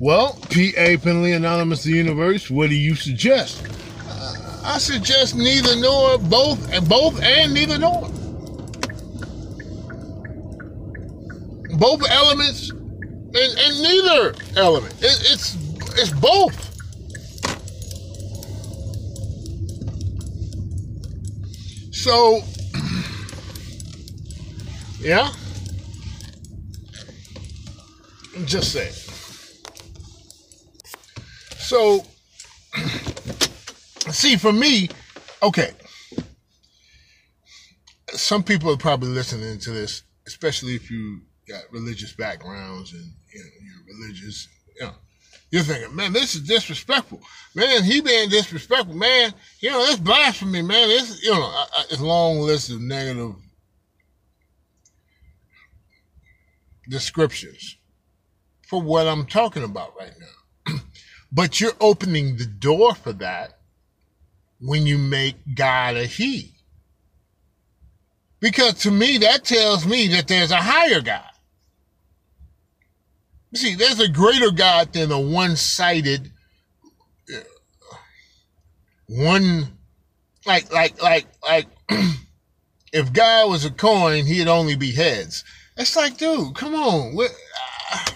Well, 0.00 0.36
P.A. 0.50 0.96
Finley 0.96 1.32
Anonymous 1.32 1.84
the 1.84 1.92
Universe, 1.92 2.50
what 2.50 2.68
do 2.68 2.74
you 2.74 2.96
suggest? 2.96 3.64
Uh, 4.08 4.60
I 4.64 4.78
suggest 4.78 5.36
neither 5.36 5.76
nor, 5.76 6.18
both, 6.18 6.72
and 6.72 6.86
both 6.88 7.22
and 7.22 7.54
neither 7.54 7.78
nor. 7.78 8.02
Both 11.78 12.10
elements 12.10 12.70
and, 12.70 13.36
and 13.36 13.82
neither 13.82 14.34
element. 14.56 14.94
It, 15.00 15.32
it's 15.32 15.54
it's 15.92 16.10
both. 16.10 16.75
So, 22.06 22.40
yeah, 25.00 25.28
just 28.44 28.72
saying. 28.72 28.92
So, 31.58 32.04
see, 34.12 34.36
for 34.36 34.52
me, 34.52 34.88
okay, 35.42 35.72
some 38.12 38.44
people 38.44 38.70
are 38.70 38.76
probably 38.76 39.08
listening 39.08 39.58
to 39.58 39.72
this, 39.72 40.04
especially 40.28 40.76
if 40.76 40.88
you 40.88 41.22
got 41.48 41.62
religious 41.72 42.12
backgrounds 42.12 42.92
and 42.92 43.02
you 43.34 43.40
know, 43.40 43.50
you're 43.64 43.98
religious. 43.98 44.46
You 44.78 44.86
know, 44.86 44.94
you're 45.50 45.62
thinking, 45.62 45.94
man, 45.94 46.12
this 46.12 46.34
is 46.34 46.42
disrespectful. 46.42 47.20
Man, 47.54 47.84
he 47.84 48.00
being 48.00 48.28
disrespectful. 48.28 48.94
Man, 48.94 49.32
you 49.60 49.70
know, 49.70 49.80
it's 49.84 49.96
blasphemy, 49.96 50.62
man. 50.62 50.90
It's 50.90 51.22
you 51.22 51.30
know, 51.30 51.64
it's 51.90 52.00
a 52.00 52.04
long 52.04 52.40
list 52.40 52.70
of 52.70 52.80
negative 52.80 53.34
descriptions 56.88 57.76
for 58.66 58.82
what 58.82 59.06
I'm 59.06 59.26
talking 59.26 59.62
about 59.62 59.94
right 59.98 60.12
now. 60.18 60.74
but 61.32 61.60
you're 61.60 61.72
opening 61.80 62.36
the 62.36 62.46
door 62.46 62.94
for 62.94 63.12
that 63.14 63.58
when 64.60 64.86
you 64.86 64.98
make 64.98 65.36
God 65.54 65.96
a 65.96 66.06
he. 66.06 66.52
Because 68.40 68.74
to 68.80 68.90
me, 68.90 69.18
that 69.18 69.44
tells 69.44 69.86
me 69.86 70.08
that 70.08 70.28
there's 70.28 70.50
a 70.50 70.56
higher 70.56 71.00
God. 71.00 71.25
You 73.56 73.70
see, 73.70 73.74
there's 73.74 74.00
a 74.00 74.08
greater 74.08 74.50
God 74.50 74.92
than 74.92 75.10
a 75.10 75.18
one 75.18 75.56
sided, 75.56 76.30
one, 79.08 79.78
like, 80.44 80.70
like, 80.70 81.02
like, 81.02 81.26
like, 81.42 81.66
if 82.92 83.14
God 83.14 83.48
was 83.48 83.64
a 83.64 83.70
coin, 83.70 84.26
he'd 84.26 84.46
only 84.46 84.76
be 84.76 84.92
heads. 84.92 85.42
It's 85.78 85.96
like, 85.96 86.18
dude, 86.18 86.54
come 86.54 86.74
on. 86.74 87.14
What, 87.14 87.30
uh, 87.94 88.10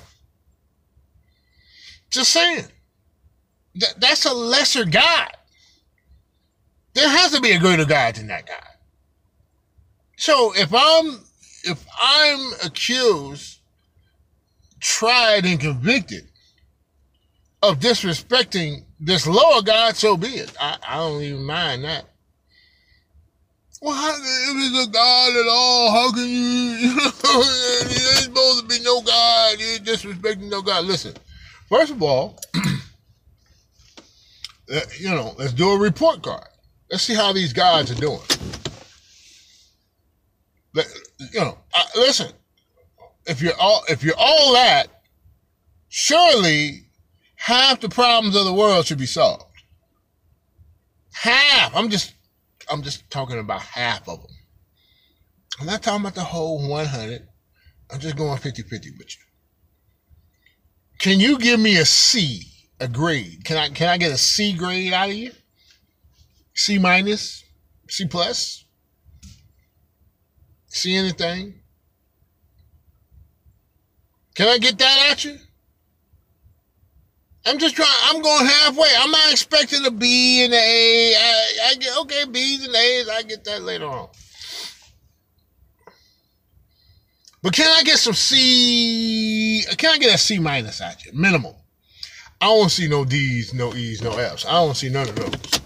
just 2.11 2.33
saying. 2.33 2.67
That, 3.77 3.95
that's 3.97 4.27
a 4.27 4.35
lesser 4.35 4.85
God. 4.85 5.31
There 6.93 7.09
has 7.09 7.31
to 7.33 7.41
be 7.41 7.53
a 7.53 7.59
greater 7.59 7.87
God 7.87 8.17
than 8.17 8.27
that 8.27 8.47
God. 8.47 8.59
So 10.19 10.53
if 10.55 10.69
I'm 10.75 11.19
if 11.65 11.83
I'm 11.99 12.53
accused, 12.63 13.60
tried, 14.81 15.45
and 15.45 15.61
convicted 15.61 16.29
of 17.63 17.79
disrespecting 17.79 18.85
this 18.99 19.27
lower 19.27 19.63
God, 19.63 19.97
so 19.97 20.17
be 20.17 20.29
it. 20.29 20.53
I, 20.61 20.79
I 20.87 20.97
don't 20.97 21.23
even 21.23 21.45
mind 21.45 21.85
that. 21.85 22.07
Well, 23.83 23.95
how, 23.95 24.11
if 24.11 24.57
it's 24.57 24.89
a 24.89 24.91
God 24.91 25.37
at 25.37 25.47
all, 25.49 25.91
how 25.91 26.13
can 26.13 26.29
you, 26.29 26.29
you 26.35 26.97
know, 26.97 27.05
ain't 27.05 28.25
supposed 28.25 28.61
to 28.61 28.67
be 28.67 28.81
no 28.83 29.01
God. 29.01 29.59
You're 29.59 29.79
disrespecting 29.79 30.51
no 30.51 30.61
God. 30.61 30.85
Listen, 30.85 31.15
first 31.69 31.93
of 31.93 32.03
all, 32.03 32.39
you 34.99 35.11
know, 35.11 35.35
let's 35.39 35.53
do 35.53 35.71
a 35.71 35.79
report 35.79 36.23
card. 36.23 36.49
Let's 36.91 37.05
see 37.05 37.15
how 37.15 37.33
these 37.33 37.53
gods 37.53 37.91
are 37.91 38.01
doing 38.01 38.21
you 41.33 41.41
know, 41.41 41.59
uh, 41.75 41.85
listen. 41.97 42.33
If 43.27 43.43
you're 43.43 43.59
all 43.59 43.83
if 43.89 44.03
you're 44.03 44.15
all 44.19 44.55
that, 44.55 45.03
surely 45.89 46.87
half 47.37 47.81
the 47.81 47.89
problems 47.89 48.37
of 48.37 48.45
the 48.45 48.53
world 48.53 48.87
should 48.87 48.99
be 48.99 49.07
solved. 49.07 49.45
Half. 51.13 51.75
I'm 51.75 51.91
just 51.91 52.15
I'm 52.71 52.83
just 52.83 53.09
talking 53.11 53.39
about 53.39 53.63
half 53.63 54.09
of 54.09 54.21
them. 54.23 54.31
I'm 55.61 55.67
not 55.67 55.83
talking 55.83 56.01
about 56.01 56.15
the 56.15 56.25
whole 56.25 56.67
100. 56.69 57.29
I'm 57.93 58.01
just 58.01 58.17
going 58.17 58.39
50 58.39 58.63
50 58.63 58.91
with 58.93 59.17
you. 59.17 59.23
Can 60.99 61.19
you 61.19 61.39
give 61.39 61.59
me 61.59 61.77
a 61.79 61.85
C, 61.85 62.43
a 62.79 62.87
grade? 62.87 63.45
Can 63.45 63.57
I 63.57 63.69
can 63.69 63.89
I 63.89 63.97
get 63.99 64.13
a 64.13 64.19
C 64.19 64.53
grade 64.53 64.93
out 64.93 65.11
of 65.11 65.15
you? 65.15 65.33
C 66.55 66.79
minus? 66.79 67.45
C 67.89 68.07
plus? 68.07 68.65
See 70.69 70.95
anything? 70.95 71.60
Can 74.41 74.49
I 74.49 74.57
get 74.57 74.79
that 74.79 75.09
at 75.11 75.23
you? 75.27 75.37
I'm 77.45 77.59
just 77.59 77.77
trying. 77.77 77.91
I'm 78.05 78.23
going 78.23 78.47
halfway. 78.47 78.89
I'm 78.99 79.11
not 79.11 79.33
expecting 79.33 79.85
a 79.85 79.91
B 79.91 80.43
and 80.43 80.55
an 80.55 80.59
A. 80.59 81.15
I, 81.15 81.69
I 81.69 81.75
get 81.75 81.99
okay 81.99 82.25
B's 82.25 82.67
and 82.67 82.75
A's. 82.75 83.07
I 83.11 83.23
get 83.25 83.45
that 83.45 83.61
later 83.61 83.85
on. 83.85 84.09
But 87.43 87.53
can 87.53 87.71
I 87.71 87.83
get 87.83 87.99
some 87.99 88.15
C? 88.15 89.63
Can 89.77 89.91
I 89.91 89.99
get 89.99 90.15
a 90.15 90.17
C 90.17 90.39
minus 90.39 90.81
at 90.81 91.05
you? 91.05 91.13
Minimum. 91.13 91.55
I 92.41 92.47
don't 92.47 92.71
see 92.71 92.89
no 92.89 93.05
D's, 93.05 93.53
no 93.53 93.75
E's, 93.75 94.01
no 94.01 94.17
F's. 94.17 94.47
I 94.47 94.53
don't 94.53 94.75
see 94.75 94.89
none 94.89 95.07
of 95.07 95.17
those 95.17 95.61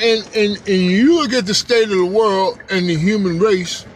and, 0.00 0.26
and, 0.34 0.56
and 0.56 0.68
you 0.68 1.16
look 1.16 1.32
at 1.32 1.46
the 1.46 1.54
state 1.54 1.84
of 1.84 1.90
the 1.90 2.06
world 2.06 2.58
and 2.70 2.88
the 2.88 2.96
human 2.96 3.38
race, 3.38 3.86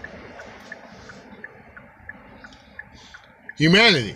humanity. 3.58 4.14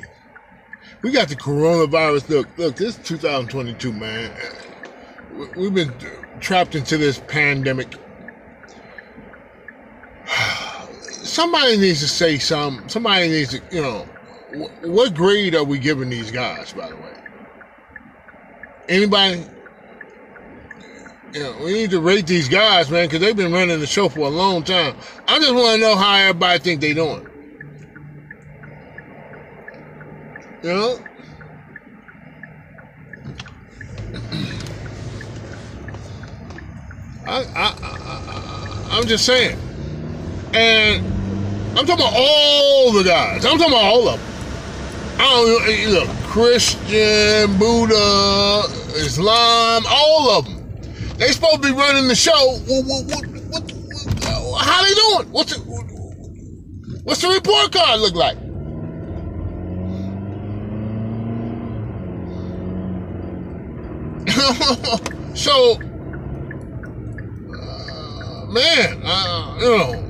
We 1.03 1.11
got 1.11 1.29
the 1.29 1.37
coronavirus. 1.37 2.29
Look, 2.29 2.49
look, 2.57 2.77
this 2.77 2.99
is 2.99 3.07
2022, 3.07 3.93
man. 3.93 4.33
We've 5.57 5.75
been 5.75 5.93
trapped 6.41 6.75
into 6.75 6.97
this 6.97 7.19
pandemic. 7.27 7.95
Somebody 11.11 11.77
needs 11.77 12.01
to 12.01 12.09
say 12.09 12.39
something. 12.39 12.89
Somebody 12.89 13.29
needs 13.29 13.51
to, 13.51 13.63
you 13.71 13.83
know, 13.83 14.07
what 14.83 15.15
grade 15.15 15.55
are 15.55 15.65
we 15.65 15.79
giving 15.79 16.09
these 16.09 16.31
guys, 16.31 16.73
by 16.73 16.89
the 16.89 16.97
way? 16.97 17.15
Anybody? 18.89 19.45
you 21.35 21.41
know, 21.41 21.57
we 21.65 21.73
need 21.73 21.91
to 21.91 22.01
rate 22.01 22.27
these 22.27 22.49
guys, 22.49 22.91
man, 22.91 23.07
because 23.07 23.21
they've 23.21 23.37
been 23.37 23.53
running 23.53 23.81
the 23.81 23.87
show 23.87 24.09
for 24.09 24.21
a 24.21 24.29
long 24.29 24.63
time. 24.63 24.95
I 25.27 25.39
just 25.39 25.55
want 25.55 25.77
to 25.77 25.81
know 25.81 25.97
how 25.97 26.15
everybody 26.17 26.59
think 26.59 26.81
they 26.81 26.93
doing. 26.93 27.27
Know? 30.63 30.99
I, 37.27 37.45
I, 37.45 37.75
I, 37.83 38.89
I'm 38.93 39.07
just 39.07 39.27
saying. 39.27 39.59
And 40.55 41.05
I'm 41.77 41.85
talking 41.85 41.95
about 41.95 42.13
all 42.15 42.93
the 42.93 43.03
guys. 43.03 43.45
I'm 43.45 43.59
talking 43.59 43.73
about 43.73 43.85
all 43.85 44.09
of 44.09 44.21
them. 44.21 44.29
I 45.19 45.25
don't 45.25 45.49
know, 45.49 45.73
eh, 45.73 45.89
look, 45.89 46.09
Christian, 46.27 47.59
Buddha, 47.59 48.63
Islam, 48.97 49.83
all 49.89 50.39
of 50.39 50.45
them. 50.45 50.71
They 51.19 51.29
supposed 51.29 51.63
to 51.63 51.73
be 51.73 51.77
running 51.77 52.07
the 52.07 52.15
show. 52.15 52.59
What, 52.67 52.85
what, 52.87 53.27
what, 53.51 54.63
how 54.63 54.83
they 54.85 54.95
doing? 54.95 55.33
What's 55.33 55.57
the, 55.57 57.01
what's 57.03 57.23
the 57.23 57.29
report 57.29 57.73
card 57.73 58.01
look 58.01 58.15
like? 58.15 58.37
so, 65.35 65.75
uh, 67.55 68.47
man, 68.47 69.03
uh, 69.05 69.59
you 69.61 69.79
know, 69.79 70.03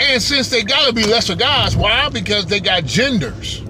and 0.00 0.22
since 0.22 0.48
they 0.48 0.62
gotta 0.62 0.92
be 0.92 1.04
lesser 1.04 1.36
guys, 1.36 1.76
why? 1.76 2.08
Because 2.08 2.46
they 2.46 2.60
got 2.60 2.84
genders. 2.84 3.60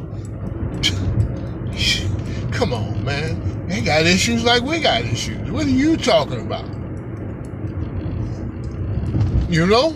Come 2.52 2.72
on, 2.72 3.04
man. 3.04 3.66
They 3.68 3.80
got 3.80 4.06
issues 4.06 4.44
like 4.44 4.62
we 4.62 4.80
got 4.80 5.02
issues. 5.02 5.50
What 5.50 5.66
are 5.66 5.70
you 5.70 5.96
talking 5.96 6.40
about? 6.40 6.66
You 9.50 9.66
know? 9.66 9.90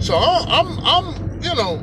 So 0.00 0.16
I'm, 0.16 0.78
I'm, 0.80 1.40
you 1.40 1.54
know, 1.54 1.78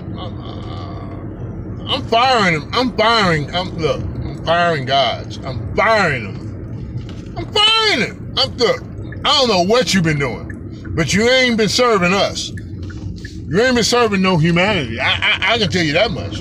I'm 1.91 2.03
firing 2.03 2.57
them. 2.57 2.69
I'm 2.71 2.95
firing. 2.95 3.53
I'm 3.53 3.77
look. 3.77 4.01
I'm 4.01 4.45
firing 4.45 4.85
gods. 4.85 5.39
I'm 5.39 5.75
firing 5.75 6.23
them. 6.23 7.35
I'm 7.37 7.45
firing 7.51 7.99
them. 7.99 8.33
I'm 8.37 8.55
look. 8.55 8.81
I 9.25 9.37
don't 9.37 9.49
know 9.49 9.61
what 9.63 9.93
you've 9.93 10.05
been 10.05 10.17
doing, 10.17 10.93
but 10.95 11.13
you 11.13 11.29
ain't 11.29 11.57
been 11.57 11.67
serving 11.67 12.13
us. 12.13 12.49
You 12.49 13.61
ain't 13.61 13.75
been 13.75 13.83
serving 13.83 14.21
no 14.21 14.37
humanity. 14.37 15.01
I, 15.01 15.09
I, 15.09 15.53
I 15.53 15.57
can 15.57 15.69
tell 15.69 15.83
you 15.83 15.91
that 15.91 16.11
much. 16.11 16.39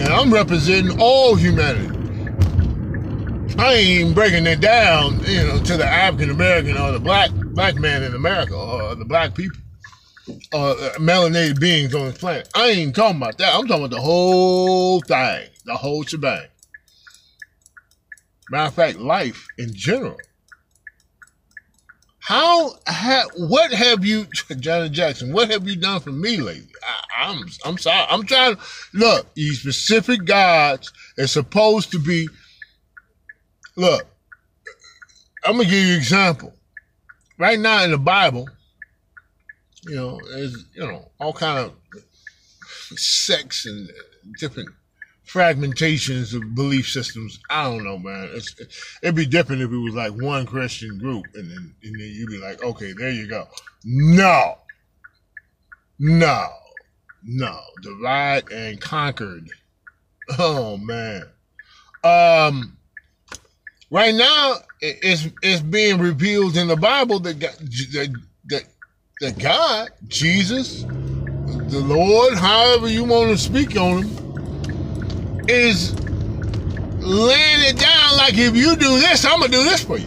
And 0.00 0.12
I'm 0.12 0.34
representing 0.34 1.00
all 1.00 1.36
humanity. 1.36 1.94
I 3.60 3.74
ain't 3.74 3.88
even 3.88 4.12
breaking 4.12 4.46
it 4.48 4.60
down, 4.60 5.20
you 5.24 5.44
know, 5.44 5.62
to 5.62 5.76
the 5.76 5.86
African 5.86 6.30
American 6.30 6.76
or 6.76 6.90
the 6.90 7.00
black 7.00 7.30
black 7.30 7.76
man 7.76 8.02
in 8.02 8.16
America 8.16 8.56
or 8.56 8.96
the 8.96 9.04
black 9.04 9.36
people 9.36 9.60
uh, 10.52 10.74
melanated 10.98 11.60
beings 11.60 11.94
on 11.94 12.06
this 12.06 12.18
planet. 12.18 12.48
I 12.54 12.68
ain't 12.68 12.94
talking 12.94 13.16
about 13.16 13.38
that. 13.38 13.54
I'm 13.54 13.66
talking 13.66 13.84
about 13.84 13.96
the 13.96 14.02
whole 14.02 15.00
thing, 15.00 15.48
the 15.64 15.74
whole 15.74 16.02
shebang. 16.04 16.46
Matter 18.50 18.68
of 18.68 18.74
fact, 18.74 18.98
life 18.98 19.46
in 19.58 19.74
general. 19.74 20.16
How, 22.20 22.74
ha, 22.86 23.24
what 23.36 23.72
have 23.72 24.04
you, 24.04 24.26
Johnny 24.60 24.90
Jackson, 24.90 25.32
what 25.32 25.50
have 25.50 25.66
you 25.66 25.76
done 25.76 26.00
for 26.00 26.12
me 26.12 26.36
lately? 26.36 26.68
I, 27.16 27.30
am 27.30 27.38
I'm, 27.38 27.48
I'm 27.64 27.78
sorry. 27.78 28.06
I'm 28.10 28.24
trying 28.24 28.56
to, 28.56 28.62
look, 28.92 29.32
these 29.34 29.60
specific 29.60 30.24
gods 30.26 30.92
are 31.18 31.26
supposed 31.26 31.90
to 31.92 31.98
be, 31.98 32.28
look, 33.76 34.06
I'm 35.44 35.58
to 35.58 35.64
give 35.64 35.72
you 35.72 35.92
an 35.94 35.98
example. 35.98 36.52
Right 37.38 37.58
now 37.58 37.84
in 37.84 37.92
the 37.92 37.98
Bible, 37.98 38.48
you 39.88 39.96
know, 39.96 40.20
there's, 40.30 40.66
you 40.74 40.82
know, 40.82 41.10
all 41.18 41.32
kind 41.32 41.58
of 41.58 41.72
sects 42.96 43.66
and 43.66 43.90
different 44.38 44.68
fragmentations 45.26 46.34
of 46.34 46.54
belief 46.54 46.88
systems. 46.88 47.38
I 47.50 47.64
don't 47.64 47.84
know, 47.84 47.98
man. 47.98 48.30
It's, 48.32 48.54
it'd 49.02 49.14
be 49.14 49.26
different 49.26 49.62
if 49.62 49.70
it 49.70 49.76
was 49.76 49.94
like 49.94 50.12
one 50.12 50.46
Christian 50.46 50.98
group, 50.98 51.26
and 51.34 51.50
then 51.50 51.74
and 51.82 51.94
then 51.94 52.10
you'd 52.12 52.30
be 52.30 52.38
like, 52.38 52.62
okay, 52.62 52.92
there 52.92 53.10
you 53.10 53.28
go. 53.28 53.46
No, 53.84 54.58
no, 55.98 56.48
no. 57.22 57.60
Divide 57.82 58.50
and 58.50 58.80
conquered. 58.80 59.48
Oh 60.38 60.76
man. 60.76 61.24
Um. 62.04 62.74
Right 63.90 64.14
now, 64.14 64.56
it's 64.82 65.28
it's 65.42 65.62
being 65.62 65.98
revealed 65.98 66.58
in 66.58 66.68
the 66.68 66.76
Bible 66.76 67.20
that 67.20 67.40
that 67.40 67.58
that, 67.58 68.14
that 69.20 69.38
God, 69.38 69.90
Jesus, 70.06 70.82
the 70.82 71.80
Lord, 71.84 72.34
however 72.34 72.88
you 72.88 73.02
want 73.02 73.30
to 73.30 73.38
speak 73.38 73.76
on 73.76 74.04
him 74.04 75.44
is 75.48 75.92
laying 77.00 77.62
it 77.62 77.78
down 77.78 78.16
like 78.16 78.34
if 78.34 78.54
you 78.54 78.76
do 78.76 78.98
this, 79.00 79.24
I'm 79.24 79.40
gonna 79.40 79.50
do 79.50 79.64
this 79.64 79.82
for 79.82 79.98
you. 79.98 80.06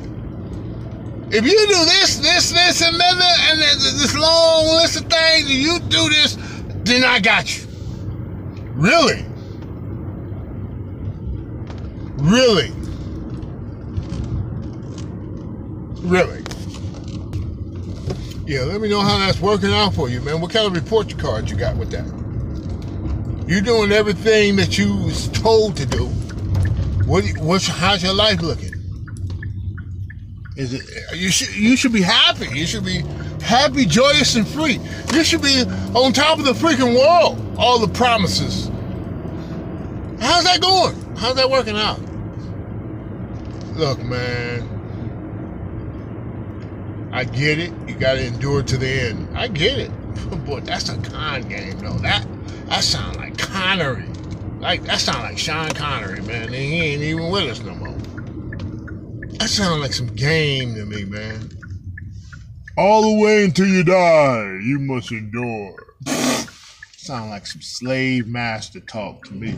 If 1.29 1.45
you 1.45 1.57
do 1.67 1.85
this, 1.85 2.17
this, 2.17 2.51
this, 2.51 2.81
and 2.81 2.95
another, 2.95 3.25
and 3.49 3.59
this 3.59 4.15
long 4.17 4.67
list 4.77 5.01
of 5.01 5.09
things, 5.09 5.49
and 5.49 5.59
you 5.59 5.79
do 5.79 6.09
this, 6.09 6.37
then 6.83 7.03
I 7.03 7.19
got 7.19 7.57
you. 7.57 7.65
Really? 8.75 9.25
Really? 12.17 12.71
Really? 16.01 16.40
Yeah, 18.45 18.61
let 18.61 18.81
me 18.81 18.89
know 18.89 19.01
how 19.01 19.19
that's 19.19 19.39
working 19.39 19.71
out 19.71 19.93
for 19.93 20.09
you, 20.09 20.19
man. 20.21 20.41
What 20.41 20.51
kind 20.51 20.65
of 20.65 20.73
report 20.73 21.17
card 21.17 21.49
you 21.49 21.55
got 21.55 21.77
with 21.77 21.91
that? 21.91 22.05
You're 23.47 23.61
doing 23.61 23.91
everything 23.91 24.55
that 24.55 24.77
you 24.77 24.95
was 24.95 25.27
told 25.29 25.77
to 25.77 25.85
do. 25.85 26.05
What, 27.05 27.23
what's, 27.39 27.67
how's 27.67 28.01
your 28.03 28.13
life 28.13 28.41
looking? 28.41 28.73
Is 30.57 30.73
it, 30.73 30.81
you 31.15 31.29
should, 31.29 31.55
you 31.55 31.77
should 31.77 31.93
be 31.93 32.01
happy. 32.01 32.47
You 32.57 32.65
should 32.65 32.85
be 32.85 33.03
happy, 33.41 33.85
joyous, 33.85 34.35
and 34.35 34.47
free. 34.47 34.79
You 35.13 35.23
should 35.23 35.41
be 35.41 35.63
on 35.95 36.13
top 36.13 36.39
of 36.39 36.45
the 36.45 36.53
freaking 36.53 36.95
world. 36.95 37.57
All 37.57 37.79
the 37.79 37.87
promises. 37.87 38.69
How's 40.19 40.43
that 40.43 40.61
going? 40.61 40.95
How's 41.15 41.35
that 41.35 41.49
working 41.49 41.77
out? 41.77 41.99
Look, 43.75 44.03
man. 44.03 44.70
I 47.11 47.25
get 47.25 47.59
it. 47.59 47.73
You 47.87 47.95
got 47.95 48.13
to 48.13 48.25
endure 48.25 48.63
to 48.63 48.77
the 48.77 48.87
end. 48.87 49.37
I 49.37 49.47
get 49.47 49.77
it. 49.77 49.89
Boy, 50.45 50.61
that's 50.61 50.89
a 50.89 50.97
con 50.97 51.47
game, 51.49 51.77
though. 51.79 51.97
That 51.97 52.25
that 52.67 52.83
sound 52.83 53.17
like 53.17 53.37
Connery. 53.37 54.07
Like 54.59 54.83
that 54.83 54.99
sound 54.99 55.23
like 55.23 55.37
Sean 55.37 55.69
Connery, 55.71 56.21
man. 56.21 56.45
And 56.45 56.55
he 56.55 56.81
ain't 56.81 57.01
even 57.01 57.29
with 57.29 57.43
us 57.43 57.61
no 57.61 57.75
more. 57.75 57.97
That 59.39 59.49
sound 59.49 59.81
like 59.81 59.91
some 59.93 60.07
game 60.15 60.75
to 60.75 60.85
me, 60.85 61.03
man. 61.03 61.49
All 62.77 63.01
the 63.01 63.21
way 63.21 63.43
until 63.43 63.67
you 63.67 63.83
die, 63.83 64.59
you 64.63 64.79
must 64.79 65.11
endure. 65.11 65.75
sound 66.95 67.31
like 67.31 67.45
some 67.45 67.61
slave 67.61 68.27
master 68.27 68.79
talk 68.79 69.25
to 69.25 69.33
me. 69.33 69.51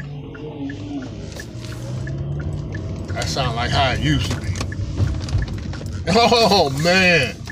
That 3.13 3.25
sound 3.27 3.55
like 3.55 3.69
how 3.69 3.91
it 3.91 3.99
used 3.99 4.31
to 4.31 4.41
be. 4.41 4.47
Oh 6.15 6.69
man. 6.83 7.42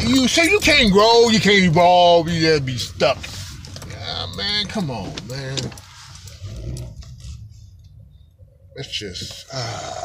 You 0.00 0.26
say 0.26 0.50
you 0.50 0.58
can't 0.58 0.92
grow, 0.92 1.28
you 1.28 1.38
can't 1.38 1.62
evolve, 1.62 2.28
you 2.28 2.40
just 2.40 2.66
be 2.66 2.76
stuck 2.76 3.18
Yeah, 3.88 4.26
man, 4.36 4.66
come 4.66 4.90
on, 4.90 5.14
man. 5.28 5.56
It's 8.74 8.98
just 8.98 9.46
uh, 9.54 10.04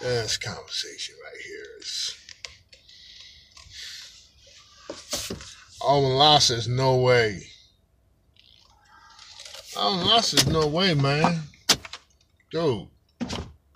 this 0.00 0.36
conversation 0.36 1.16
right 1.24 1.42
here 1.44 1.66
is 1.80 2.16
Alvin 5.82 6.40
says 6.40 6.68
no 6.68 6.96
way. 6.96 7.42
Alvin 9.76 10.22
says 10.22 10.46
no 10.46 10.68
way, 10.68 10.94
man. 10.94 11.40
Dude, 12.52 12.86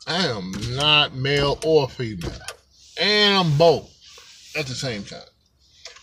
I 0.07 0.27
am 0.27 0.53
not 0.77 1.17
male 1.17 1.59
or 1.65 1.89
female. 1.89 2.31
And 3.01 3.35
I'm 3.35 3.59
both 3.59 3.91
at 4.57 4.67
the 4.67 4.75
same 4.75 5.03
time. 5.05 5.21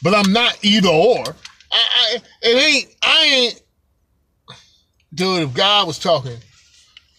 But 0.03 0.15
I'm 0.15 0.33
not 0.33 0.57
either 0.63 0.89
or. 0.89 1.23
I, 1.71 1.73
I 1.73 2.17
it 2.41 2.63
ain't 2.63 2.95
I 3.03 3.23
ain't 3.23 3.61
dude, 5.13 5.43
if 5.43 5.53
God 5.53 5.87
was 5.87 5.99
talking, 5.99 6.37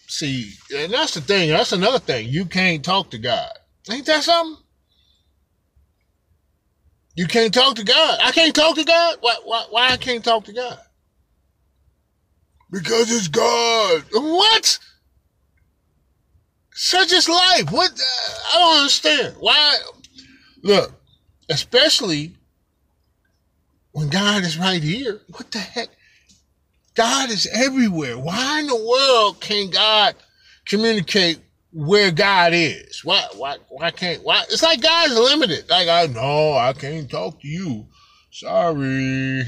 see, 0.07 0.51
and 0.75 0.91
that's 0.91 1.13
the 1.13 1.21
thing, 1.21 1.49
that's 1.49 1.71
another 1.71 1.99
thing. 1.99 2.27
You 2.29 2.45
can't 2.45 2.83
talk 2.83 3.11
to 3.11 3.17
God. 3.17 3.51
Ain't 3.89 4.05
that 4.05 4.23
something? 4.23 4.63
You 7.15 7.27
can't 7.27 7.53
talk 7.53 7.75
to 7.75 7.83
God. 7.83 8.19
I 8.23 8.31
can't 8.31 8.55
talk 8.55 8.75
to 8.75 8.85
God. 8.85 9.17
Why, 9.21 9.35
why, 9.43 9.65
why 9.69 9.89
I 9.89 9.97
can't 9.97 10.23
talk 10.23 10.45
to 10.45 10.53
God? 10.53 10.79
Because 12.71 13.11
it's 13.11 13.27
God. 13.27 14.03
What? 14.13 14.79
Such 16.81 17.11
is 17.11 17.27
life. 17.27 17.71
What? 17.71 17.91
I 18.53 18.57
don't 18.57 18.77
understand. 18.77 19.35
Why? 19.41 19.77
Look, 20.63 20.93
especially 21.49 22.37
when 23.91 24.07
God 24.07 24.43
is 24.43 24.57
right 24.57 24.81
here? 24.81 25.19
What 25.27 25.51
the 25.51 25.59
heck? 25.59 25.89
God 26.95 27.31
is 27.31 27.49
everywhere. 27.53 28.17
Why 28.17 28.61
in 28.61 28.67
the 28.67 28.77
world 28.77 29.41
can 29.41 29.69
God 29.71 30.15
communicate 30.65 31.39
where 31.73 32.11
God 32.11 32.53
is? 32.53 33.03
Why 33.03 33.25
why 33.35 33.57
why 33.67 33.91
can't 33.91 34.23
why 34.23 34.43
it's 34.49 34.63
like 34.63 34.81
God's 34.81 35.15
limited. 35.15 35.69
Like 35.69 35.89
I 35.89 36.05
know 36.05 36.53
I 36.53 36.71
can't 36.71 37.11
talk 37.11 37.41
to 37.41 37.47
you. 37.49 37.87
Sorry. 38.31 39.43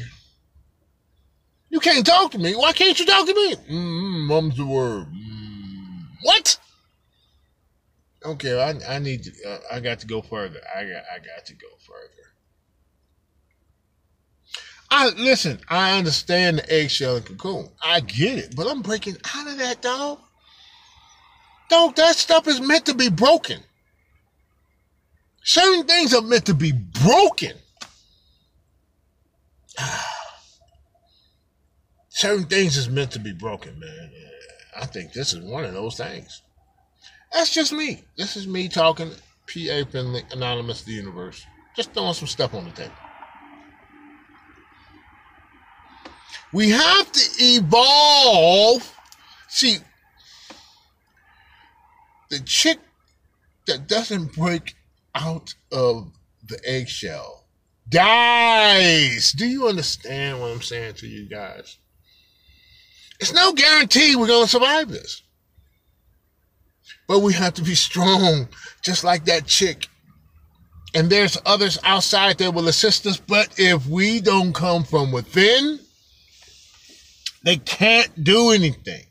You 1.69 1.79
can't 1.79 2.05
talk 2.05 2.31
to 2.31 2.37
me. 2.37 2.57
Why 2.57 2.73
can't 2.73 2.99
you 2.99 3.05
talk 3.05 3.25
to 3.25 3.33
me? 3.33 3.55
Mm, 3.69 4.27
mum's 4.27 4.57
the 4.57 4.65
word. 4.65 5.05
Mm, 5.07 6.07
what? 6.23 6.57
Okay, 8.23 8.62
I 8.62 8.95
I 8.95 8.99
need 8.99 9.23
to. 9.23 9.31
Uh, 9.47 9.60
I 9.71 9.79
got 9.79 9.99
to 10.01 10.07
go 10.07 10.21
further. 10.21 10.60
I 10.75 10.84
got 10.84 11.03
I 11.13 11.17
got 11.17 11.45
to 11.45 11.53
go 11.55 11.67
further. 11.79 12.21
I 14.91 15.10
listen, 15.17 15.60
I 15.69 15.97
understand 15.97 16.60
the 16.60 16.71
eggshell 16.71 17.15
and 17.15 17.25
cocoon. 17.25 17.69
I 17.81 18.01
get 18.01 18.38
it, 18.38 18.55
but 18.55 18.67
I'm 18.67 18.81
breaking 18.81 19.17
out 19.34 19.47
of 19.47 19.57
that, 19.57 19.81
dog. 19.81 20.19
Dog, 21.69 21.95
that 21.95 22.17
stuff 22.17 22.47
is 22.49 22.60
meant 22.60 22.86
to 22.88 22.93
be 22.93 23.10
broken. 23.10 23.62
Certain 25.43 25.88
things 25.88 26.13
are 26.13 26.21
meant 26.21 26.45
to 26.47 26.53
be 26.53 26.73
broken. 26.73 27.53
Certain 32.10 32.45
things 32.45 32.75
is 32.75 32.89
meant 32.89 33.12
to 33.12 33.19
be 33.19 33.31
broken, 33.31 33.79
man. 33.79 34.12
I 34.75 34.86
think 34.86 35.13
this 35.13 35.34
is 35.34 35.39
one 35.39 35.63
of 35.63 35.73
those 35.73 35.95
things. 35.95 36.41
That's 37.33 37.53
just 37.53 37.71
me. 37.71 38.03
This 38.17 38.35
is 38.35 38.47
me 38.47 38.67
talking. 38.67 39.11
PA 39.47 39.83
Finley, 39.89 40.23
Anonymous, 40.31 40.83
the 40.83 40.93
universe. 40.93 41.45
Just 41.75 41.93
throwing 41.93 42.13
some 42.13 42.27
stuff 42.27 42.53
on 42.53 42.65
the 42.65 42.71
table. 42.71 42.93
We 46.53 46.69
have 46.69 47.11
to 47.11 47.29
evolve. 47.39 48.95
See, 49.47 49.77
the 52.29 52.39
chick 52.39 52.79
that 53.67 53.87
doesn't 53.87 54.33
break 54.33 54.75
out 55.15 55.53
of 55.71 56.11
the 56.47 56.59
eggshell 56.65 57.45
dies. 57.87 59.31
Do 59.31 59.45
you 59.45 59.67
understand 59.67 60.41
what 60.41 60.51
I'm 60.51 60.61
saying 60.61 60.95
to 60.95 61.07
you 61.07 61.27
guys? 61.27 61.77
It's 63.19 63.33
no 63.33 63.53
guarantee 63.53 64.15
we're 64.15 64.27
going 64.27 64.45
to 64.45 64.49
survive 64.49 64.89
this. 64.89 65.21
But 67.08 67.19
we 67.19 67.34
have 67.34 67.54
to 67.56 67.62
be 67.62 67.75
strong, 67.75 68.47
just 68.84 69.04
like 69.04 69.25
that 69.25 69.45
chick. 69.45 69.88
And 70.93 71.10
there's 71.10 71.38
others 71.45 71.77
outside 71.84 72.38
that 72.39 72.54
will 72.54 72.67
assist 72.67 73.06
us. 73.06 73.17
But 73.17 73.49
if 73.58 73.88
we 73.88 74.21
don't 74.21 74.54
come 74.54 74.84
from 74.84 75.12
within, 75.12 75.80
they 77.43 77.58
can't 77.58 78.23
do 78.23 78.51
anything. 78.51 79.04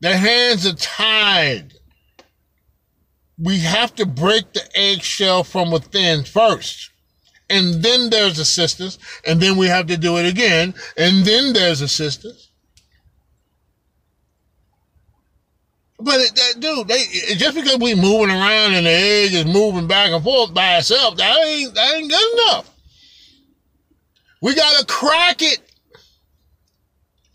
Their 0.00 0.18
hands 0.18 0.66
are 0.66 0.74
tied. 0.74 1.74
We 3.38 3.60
have 3.60 3.94
to 3.96 4.06
break 4.06 4.52
the 4.52 4.68
eggshell 4.74 5.44
from 5.44 5.70
within 5.70 6.24
first. 6.24 6.90
And 7.48 7.82
then 7.82 8.10
there's 8.10 8.38
assistance. 8.38 8.98
And 9.26 9.40
then 9.40 9.56
we 9.56 9.68
have 9.68 9.86
to 9.86 9.96
do 9.96 10.16
it 10.16 10.26
again. 10.26 10.74
And 10.96 11.24
then 11.24 11.52
there's 11.52 11.80
assistance. 11.80 12.51
But 16.02 16.20
it, 16.20 16.34
that, 16.34 16.60
dude, 16.60 16.88
they, 16.88 17.04
just 17.36 17.54
because 17.54 17.78
we 17.78 17.94
moving 17.94 18.30
around 18.30 18.74
and 18.74 18.86
the 18.86 18.90
egg 18.90 19.32
is 19.34 19.44
moving 19.44 19.86
back 19.86 20.10
and 20.10 20.22
forth 20.22 20.52
by 20.52 20.78
itself, 20.78 21.16
that 21.16 21.38
ain't 21.46 21.74
that 21.74 21.94
ain't 21.94 22.10
good 22.10 22.32
enough. 22.34 22.70
We 24.40 24.54
gotta 24.56 24.84
crack 24.86 25.42
it, 25.42 25.60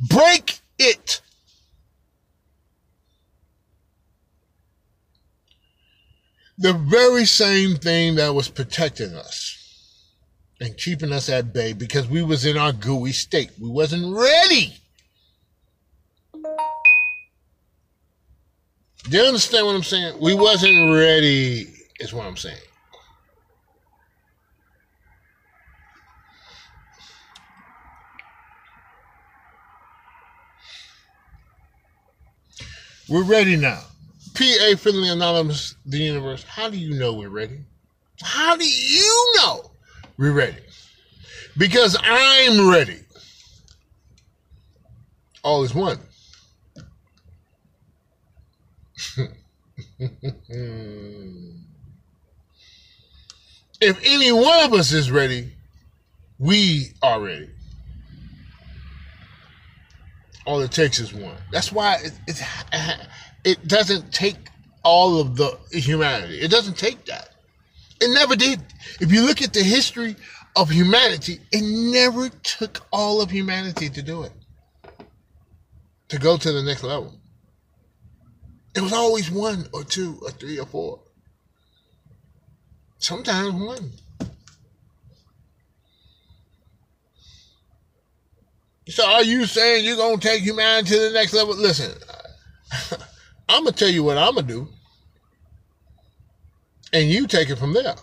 break 0.10 0.60
it. 0.78 1.22
The 6.58 6.74
very 6.74 7.26
same 7.26 7.76
thing 7.76 8.16
that 8.16 8.34
was 8.34 8.50
protecting 8.50 9.14
us 9.14 10.04
and 10.60 10.76
keeping 10.76 11.14
us 11.14 11.30
at 11.30 11.54
bay 11.54 11.72
because 11.72 12.08
we 12.08 12.22
was 12.22 12.46
in 12.46 12.58
our 12.58 12.74
gooey 12.74 13.14
state. 13.14 13.52
We 13.62 13.70
wasn't 13.70 14.14
ready. 14.14 14.76
Do 19.10 19.18
you 19.18 19.24
understand 19.24 19.66
what 19.66 19.76
I'm 19.76 19.84
saying? 19.84 20.18
We 20.20 20.34
wasn't 20.34 20.92
ready, 20.92 21.74
is 22.00 22.14
what 22.14 22.26
I'm 22.26 22.36
saying. 22.36 22.58
We're 33.08 33.24
ready 33.24 33.56
now. 33.56 33.82
PA 34.34 34.76
Finley 34.78 35.10
Anonymous, 35.10 35.76
the 35.86 35.98
universe. 35.98 36.44
How 36.44 36.70
do 36.70 36.78
you 36.78 36.94
know 37.00 37.14
we're 37.14 37.30
ready? 37.30 37.60
How 38.22 38.58
do 38.58 38.66
you 38.66 39.34
know 39.38 39.72
we're 40.18 40.34
ready? 40.34 40.58
Because 41.58 41.96
I'm 42.04 42.70
ready. 42.70 43.00
All 45.44 45.64
is 45.64 45.74
one. 45.74 45.98
If 53.80 54.00
any 54.04 54.32
one 54.32 54.66
of 54.66 54.74
us 54.74 54.92
is 54.92 55.12
ready, 55.12 55.52
we 56.40 56.94
are 57.02 57.22
ready. 57.22 57.50
All 60.46 60.62
it 60.62 60.72
takes 60.72 61.00
is 61.00 61.14
one. 61.14 61.36
That's 61.52 61.72
why 61.72 61.96
it, 61.96 62.14
it, 62.28 63.08
it 63.44 63.68
doesn't 63.68 64.14
take 64.14 64.50
all 64.84 65.20
of 65.20 65.36
the 65.36 65.58
humanity. 65.72 66.40
It 66.40 66.50
doesn't 66.50 66.78
take 66.78 67.06
that. 67.06 67.30
It 68.00 68.14
never 68.14 68.36
did. 68.36 68.62
If 69.02 69.12
you 69.12 69.26
look 69.26 69.42
at 69.42 69.54
the 69.54 69.64
history 69.64 70.16
of 70.56 70.70
humanity, 70.70 71.40
it 71.52 71.62
never 71.64 72.30
took 72.30 72.86
all 72.92 73.22
of 73.22 73.30
humanity 73.30 73.90
to 73.90 74.02
do 74.02 74.24
it, 74.24 74.32
to 76.10 76.18
go 76.18 76.38
to 76.38 76.52
the 76.52 76.64
next 76.64 76.84
level. 76.84 77.14
It 78.78 78.84
was 78.84 78.94
always 78.94 79.32
one 79.32 79.68
or 79.74 79.84
two 79.84 80.20
or 80.22 80.30
three 80.30 80.60
or 80.60 80.68
four. 80.68 81.02
Sometimes 83.00 83.56
one. 83.56 83.92
So 88.88 89.04
are 89.04 89.24
you 89.24 89.48
saying 89.48 89.84
you're 89.84 89.98
gonna 89.98 90.18
take 90.18 90.44
humanity 90.44 90.92
to 90.92 91.00
the 91.00 91.12
next 91.12 91.34
level? 91.34 91.56
Listen, 91.56 91.92
I'm 93.50 93.64
gonna 93.64 93.76
tell 93.76 93.90
you 93.90 94.04
what 94.04 94.20
I'm 94.20 94.36
gonna 94.36 94.46
do, 94.46 94.68
and 96.94 97.10
you 97.10 97.26
take 97.26 97.50
it 97.50 97.56
from 97.56 97.74
there. 97.74 97.96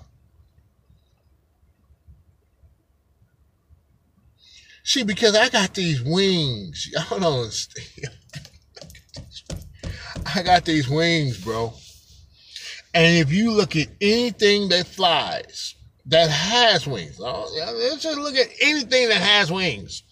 See, 4.83 5.05
because 5.05 5.37
I 5.37 5.51
got 5.51 5.73
these 5.75 6.03
wings, 6.03 6.91
y'all 6.93 7.21
don't 7.21 7.43
understand. 7.43 8.09
I 10.35 10.43
got 10.43 10.65
these 10.65 10.89
wings, 10.89 11.43
bro. 11.43 11.73
And 12.93 13.19
if 13.19 13.33
you 13.33 13.51
look 13.51 13.77
at 13.77 13.89
anything 14.01 14.69
that 14.69 14.87
flies, 14.87 15.75
that 16.07 16.31
has 16.31 16.87
wings, 16.87 17.19
oh, 17.21 17.53
let's 17.57 18.03
just 18.03 18.19
look 18.19 18.37
at 18.37 18.49
anything 18.61 19.09
that 19.09 19.21
has 19.21 19.51
wings. 19.51 20.03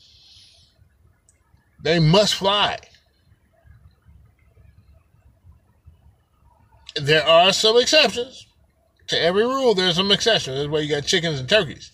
They 1.82 1.98
must 1.98 2.34
fly. 2.34 2.78
There 6.96 7.26
are 7.26 7.52
some 7.52 7.76
exceptions. 7.78 8.46
To 9.08 9.20
every 9.20 9.44
rule, 9.44 9.74
there's 9.74 9.96
some 9.96 10.12
exceptions. 10.12 10.56
That's 10.56 10.68
why 10.68 10.80
you 10.80 10.88
got 10.88 11.04
chickens 11.04 11.40
and 11.40 11.48
turkeys 11.48 11.90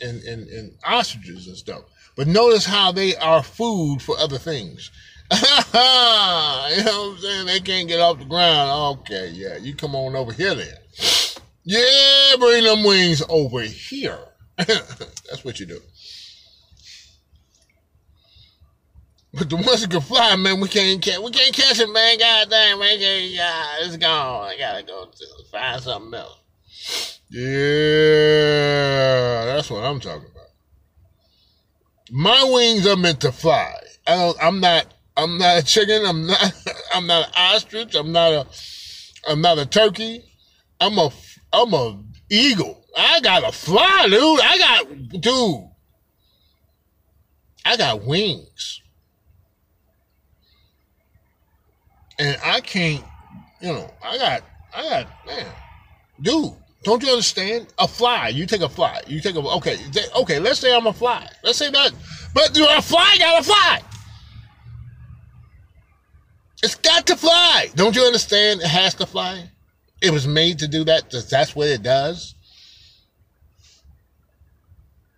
and, 0.00 0.22
and, 0.22 0.46
and 0.48 0.72
ostriches 0.84 1.46
and 1.46 1.56
stuff. 1.56 1.82
But 2.16 2.26
notice 2.26 2.64
how 2.66 2.92
they 2.92 3.16
are 3.16 3.42
food 3.42 4.02
for 4.02 4.18
other 4.18 4.38
things. 4.38 4.90
you 5.34 6.84
know 6.84 7.08
what 7.08 7.12
I'm 7.12 7.18
saying? 7.18 7.46
They 7.46 7.60
can't 7.60 7.88
get 7.88 8.00
off 8.00 8.18
the 8.18 8.24
ground. 8.24 8.98
Okay, 9.00 9.30
yeah, 9.30 9.56
you 9.56 9.74
come 9.74 9.94
on 9.96 10.14
over 10.14 10.32
here 10.32 10.54
then. 10.54 10.74
Yeah, 11.64 12.36
bring 12.38 12.64
them 12.64 12.84
wings 12.84 13.22
over 13.28 13.60
here. 13.60 14.20
That's 14.56 15.44
what 15.44 15.58
you 15.58 15.66
do. 15.66 15.80
But 19.34 19.50
the 19.50 19.56
ones 19.56 19.82
that 19.82 19.90
can 19.90 20.00
fly, 20.00 20.34
man, 20.36 20.60
we 20.60 20.68
can't 20.68 21.02
catch. 21.02 21.18
We 21.18 21.30
can't 21.30 21.54
catch 21.54 21.78
it, 21.80 21.90
man. 21.90 22.18
God 22.18 22.48
damn, 22.48 22.78
man, 22.78 22.96
it's 23.00 23.96
gone. 23.96 24.48
I 24.48 24.56
gotta 24.56 24.82
go 24.84 25.04
to 25.06 25.26
find 25.50 25.82
something 25.82 26.14
else. 26.14 26.38
Yeah, 27.28 27.44
that's 29.44 29.68
what 29.68 29.82
I'm 29.82 30.00
talking 30.00 30.28
about. 30.30 30.46
My 32.10 32.48
wings 32.50 32.86
are 32.86 32.96
meant 32.96 33.20
to 33.22 33.32
fly. 33.32 33.74
I 34.06 34.14
don't. 34.14 34.38
I'm 34.40 34.60
not. 34.60 34.86
I'm 35.16 35.38
not 35.38 35.58
a 35.58 35.64
chicken. 35.64 36.04
I'm 36.04 36.26
not. 36.26 36.54
I'm 36.94 37.06
not 37.06 37.28
an 37.28 37.34
ostrich. 37.36 37.94
I'm 37.94 38.12
not 38.12 38.32
a. 38.32 38.46
I'm 39.28 39.40
not 39.40 39.58
a 39.58 39.66
turkey. 39.66 40.24
I'm 40.80 40.98
a. 40.98 41.10
I'm 41.52 41.72
a 41.72 42.02
eagle. 42.30 42.84
I 42.96 43.20
gotta 43.20 43.52
fly, 43.52 44.08
dude. 44.10 44.40
I 44.40 44.58
got, 44.58 45.20
dude. 45.20 45.68
I 47.64 47.76
got 47.76 48.04
wings. 48.04 48.82
and 52.18 52.36
I 52.42 52.60
can't, 52.60 53.04
you 53.60 53.72
know, 53.72 53.92
I 54.02 54.18
got, 54.18 54.42
I 54.74 54.82
got, 54.88 55.26
man, 55.26 55.46
dude, 56.20 56.52
don't 56.82 57.02
you 57.02 57.10
understand? 57.10 57.72
A 57.78 57.88
fly, 57.88 58.28
you 58.28 58.46
take 58.46 58.60
a 58.60 58.68
fly, 58.68 59.02
you 59.06 59.20
take 59.20 59.36
a, 59.36 59.40
okay, 59.40 59.78
okay, 60.16 60.38
let's 60.38 60.60
say 60.60 60.74
I'm 60.74 60.86
a 60.86 60.92
fly, 60.92 61.28
let's 61.42 61.58
say 61.58 61.70
that, 61.70 61.92
but 62.34 62.56
you 62.56 62.66
a 62.68 62.80
fly 62.80 63.16
gotta 63.18 63.44
fly. 63.44 63.82
It's 66.66 66.74
got 66.74 67.06
to 67.06 67.14
fly. 67.14 67.70
Don't 67.76 67.94
you 67.94 68.02
understand? 68.02 68.60
It 68.60 68.66
has 68.66 68.92
to 68.94 69.06
fly. 69.06 69.48
It 70.02 70.10
was 70.10 70.26
made 70.26 70.58
to 70.58 70.66
do 70.66 70.82
that. 70.82 71.12
That's 71.30 71.54
what 71.54 71.68
it 71.68 71.80
does. 71.84 72.34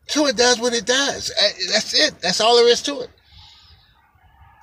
So 0.09 0.27
it 0.27 0.37
does 0.37 0.61
what 0.61 0.75
it 0.75 0.85
does. 0.85 1.33
That's 1.73 1.99
it. 1.99 2.21
That's 2.21 2.43
all 2.43 2.57
there 2.57 2.69
is 2.69 2.83
to 2.83 3.01
it. 3.01 3.09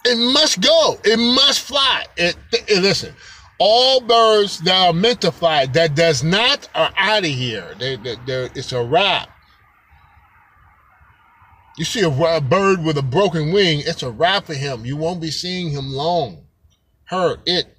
It 0.05 0.15
must 0.31 0.61
go. 0.61 0.99
It 1.03 1.17
must 1.17 1.61
fly. 1.61 2.05
It, 2.17 2.37
it, 2.51 2.83
listen, 2.83 3.15
all 3.57 3.99
birds 4.01 4.59
that 4.59 4.87
are 4.87 4.93
meant 4.93 5.21
to 5.21 5.31
fly 5.31 5.65
that 5.65 5.95
does 5.95 6.23
not 6.23 6.69
are 6.75 6.91
out 6.97 7.25
of 7.25 7.31
here. 7.31 7.73
They, 7.79 7.95
they, 7.95 8.15
it's 8.53 8.73
a 8.73 8.83
wrap. 8.83 9.27
You 11.79 11.85
see 11.85 12.01
a, 12.01 12.09
a, 12.09 12.41
bird 12.41 12.83
with 12.83 12.99
a 12.99 13.01
broken 13.01 13.51
wing, 13.51 13.81
it's 13.83 14.03
a 14.03 14.11
wrap 14.11 14.45
for 14.45 14.53
him. 14.53 14.85
You 14.85 14.97
won't 14.97 15.19
be 15.19 15.31
seeing 15.31 15.71
him 15.71 15.91
long. 15.91 16.44
Her, 17.05 17.37
it. 17.45 17.77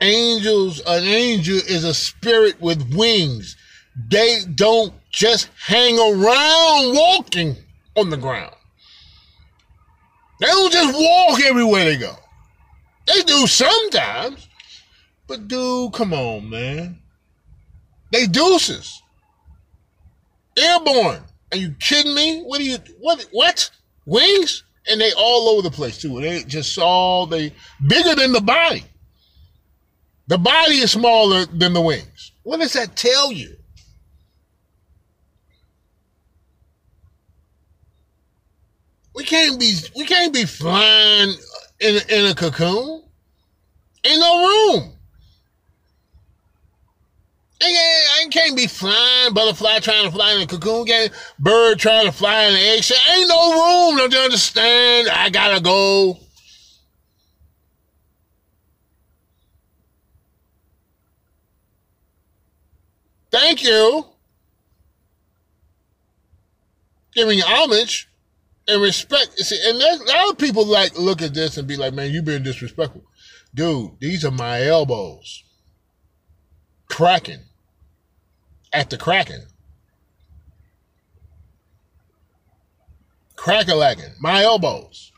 Angels, 0.00 0.80
an 0.80 1.04
angel 1.04 1.56
is 1.56 1.84
a 1.84 1.94
spirit 1.94 2.60
with 2.60 2.92
wings 2.94 3.56
they 3.94 4.40
don't 4.54 4.92
just 5.10 5.48
hang 5.58 5.98
around 5.98 6.94
walking 6.94 7.56
on 7.96 8.10
the 8.10 8.16
ground. 8.16 8.54
They 10.40 10.46
don't 10.46 10.72
just 10.72 10.94
walk 10.94 11.40
everywhere 11.42 11.84
they 11.84 11.96
go. 11.96 12.14
They 13.06 13.22
do 13.22 13.46
sometimes. 13.46 14.48
But 15.26 15.46
dude, 15.46 15.92
come 15.92 16.12
on, 16.12 16.48
man. 16.48 16.98
They 18.10 18.26
deuces. 18.26 19.02
Airborne. 20.56 21.22
Are 21.52 21.58
you 21.58 21.74
kidding 21.78 22.14
me? 22.14 22.40
What 22.42 22.60
are 22.60 22.64
you 22.64 22.78
what 22.98 23.26
what? 23.30 23.70
Wings? 24.06 24.64
And 24.88 25.00
they 25.00 25.12
all 25.12 25.50
over 25.50 25.62
the 25.62 25.70
place 25.70 25.98
too. 25.98 26.20
They 26.20 26.42
just 26.44 26.76
all 26.78 27.26
they 27.26 27.52
bigger 27.86 28.14
than 28.16 28.32
the 28.32 28.40
body. 28.40 28.84
The 30.28 30.38
body 30.38 30.76
is 30.76 30.92
smaller 30.92 31.44
than 31.46 31.74
the 31.74 31.80
wings. 31.80 32.32
What 32.42 32.60
does 32.60 32.72
that 32.72 32.96
tell 32.96 33.30
you? 33.30 33.56
We 39.14 39.24
can't 39.24 39.60
be 39.60 39.74
we 39.94 40.06
can't 40.06 40.32
be 40.32 40.46
flying 40.46 41.34
in 41.80 42.00
in 42.08 42.26
a 42.26 42.34
cocoon. 42.34 43.02
Ain't 44.04 44.20
no 44.20 44.46
room. 44.46 44.92
I 47.64 48.26
can't 48.30 48.56
be 48.56 48.66
flying, 48.66 49.34
butterfly 49.34 49.78
trying 49.80 50.04
to 50.04 50.10
fly 50.10 50.32
in 50.32 50.42
a 50.42 50.46
cocoon, 50.46 50.86
can't, 50.86 51.12
bird 51.38 51.78
trying 51.78 52.06
to 52.06 52.12
fly 52.12 52.44
in 52.44 52.54
an 52.54 52.60
eggshell. 52.60 52.98
Ain't 53.14 53.28
no 53.28 53.52
room, 53.52 53.96
don't 53.98 54.12
you 54.12 54.18
understand? 54.18 55.08
I 55.08 55.30
gotta 55.30 55.62
go. 55.62 56.18
Thank 63.30 63.62
you. 63.62 64.06
Giving 67.14 67.38
you 67.38 67.44
homage 67.46 68.08
and 68.68 68.82
respect. 68.82 69.38
See, 69.38 69.58
and 69.66 69.78
a 69.78 70.04
lot 70.04 70.30
of 70.30 70.38
people 70.38 70.66
like 70.66 70.98
look 70.98 71.22
at 71.22 71.34
this 71.34 71.56
and 71.56 71.66
be 71.66 71.76
like, 71.76 71.94
man, 71.94 72.10
you 72.10 72.22
being 72.22 72.42
disrespectful. 72.42 73.04
Dude, 73.54 73.92
these 74.00 74.24
are 74.24 74.30
my 74.30 74.62
elbows. 74.66 75.44
Cracking 76.88 77.40
at 78.72 78.90
the 78.90 78.96
Kraken. 78.96 79.42
Crack-a-lacking. 83.36 84.14
My 84.20 84.42
elbows. 84.42 85.10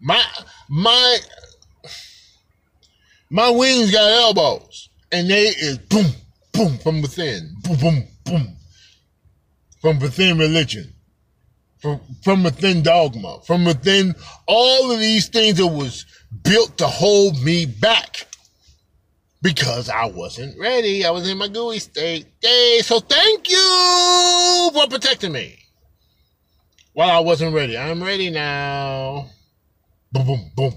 My 0.00 0.22
my 0.68 1.18
my 3.30 3.50
wings 3.50 3.92
got 3.92 4.10
elbows. 4.10 4.88
And 5.12 5.30
they 5.30 5.44
is 5.44 5.78
boom, 5.78 6.06
boom 6.52 6.76
from 6.78 7.02
within. 7.02 7.54
Boom, 7.62 7.76
boom, 7.78 8.08
boom. 8.24 8.56
From 9.80 9.98
within 10.00 10.38
religion. 10.38 10.92
From 11.78 12.00
from 12.22 12.42
within 12.42 12.82
dogma. 12.82 13.40
From 13.46 13.64
within 13.64 14.14
all 14.46 14.90
of 14.90 14.98
these 14.98 15.28
things 15.28 15.58
that 15.58 15.66
was 15.68 16.04
built 16.42 16.76
to 16.78 16.86
hold 16.86 17.40
me 17.42 17.64
back 17.64 18.26
because 19.44 19.90
I 19.90 20.06
wasn't 20.06 20.58
ready. 20.58 21.04
I 21.04 21.10
was 21.10 21.28
in 21.28 21.36
my 21.36 21.48
gooey 21.48 21.78
state. 21.78 22.26
Hey, 22.40 22.80
so 22.82 22.98
thank 22.98 23.50
you 23.50 24.70
for 24.72 24.88
protecting 24.88 25.32
me 25.32 25.58
while 26.94 27.10
I 27.10 27.20
wasn't 27.20 27.54
ready. 27.54 27.76
I'm 27.76 28.02
ready 28.02 28.30
now. 28.30 29.26
Boom, 30.10 30.26
boom, 30.26 30.50
boom. 30.56 30.74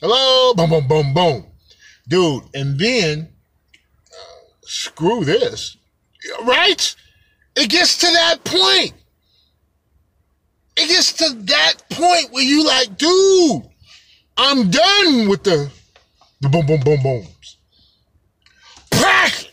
Hello, 0.00 0.54
boom, 0.54 0.68
boom, 0.68 0.88
boom, 0.88 1.14
boom. 1.14 1.46
Dude, 2.08 2.42
and 2.52 2.76
then 2.78 3.28
uh, 4.10 4.46
screw 4.62 5.24
this. 5.24 5.76
Right? 6.42 6.96
It 7.54 7.70
gets 7.70 7.96
to 7.98 8.06
that 8.06 8.42
point. 8.42 8.92
It 10.76 10.88
gets 10.88 11.12
to 11.14 11.32
that 11.44 11.74
point 11.90 12.32
where 12.32 12.42
you 12.42 12.66
like, 12.66 12.98
dude, 12.98 13.62
I'm 14.36 14.68
done 14.68 15.28
with 15.28 15.44
the 15.44 15.70
the 16.40 16.48
boom, 16.48 16.66
boom, 16.66 16.80
boom, 16.80 17.02
booms. 17.02 17.56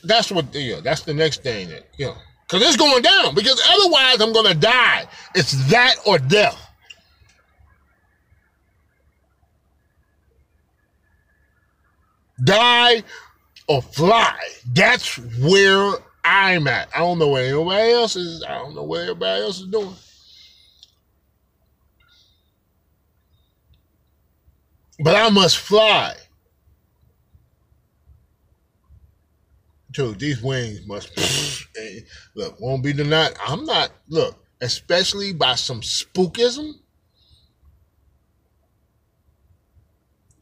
That's 0.04 0.32
what, 0.32 0.54
yeah, 0.54 0.82
that's 0.84 1.02
the 1.02 1.14
next 1.14 1.44
thing 1.44 1.70
that, 1.70 1.88
you 1.98 2.08
know, 2.08 2.16
because 2.48 2.68
it's 2.68 2.78
going 2.78 3.02
down. 3.02 3.34
Because 3.34 3.62
otherwise, 3.70 4.20
I'm 4.20 4.34
going 4.34 4.52
to 4.52 4.60
die. 4.60 5.06
It's 5.34 5.54
that 5.72 5.96
or 6.06 6.20
death. 6.20 6.60
Die 12.44 13.04
or 13.68 13.82
fly. 13.82 14.38
That's 14.74 15.18
where 15.40 15.94
I'm 16.26 16.68
at. 16.68 16.90
I 16.94 17.00
don't 17.00 17.18
know 17.18 17.30
where 17.30 17.46
anybody 17.46 17.92
else 17.94 18.16
is. 18.18 18.44
I 18.44 18.56
don't 18.56 18.76
know 18.76 18.84
what 18.84 19.02
everybody 19.02 19.42
else 19.42 19.62
is 19.62 19.68
doing. 19.68 19.96
But 25.00 25.16
I 25.16 25.30
must 25.30 25.58
fly. 25.58 26.16
Dude, 29.94 30.20
these 30.20 30.42
wings 30.42 30.86
must 30.86 31.12
look 32.36 32.60
won't 32.60 32.84
be 32.84 32.94
denied. 32.94 33.34
I'm 33.46 33.66
not 33.66 33.92
look, 34.10 34.44
especially 34.62 35.34
by 35.34 35.56
some 35.56 35.82
spookism, 35.82 36.74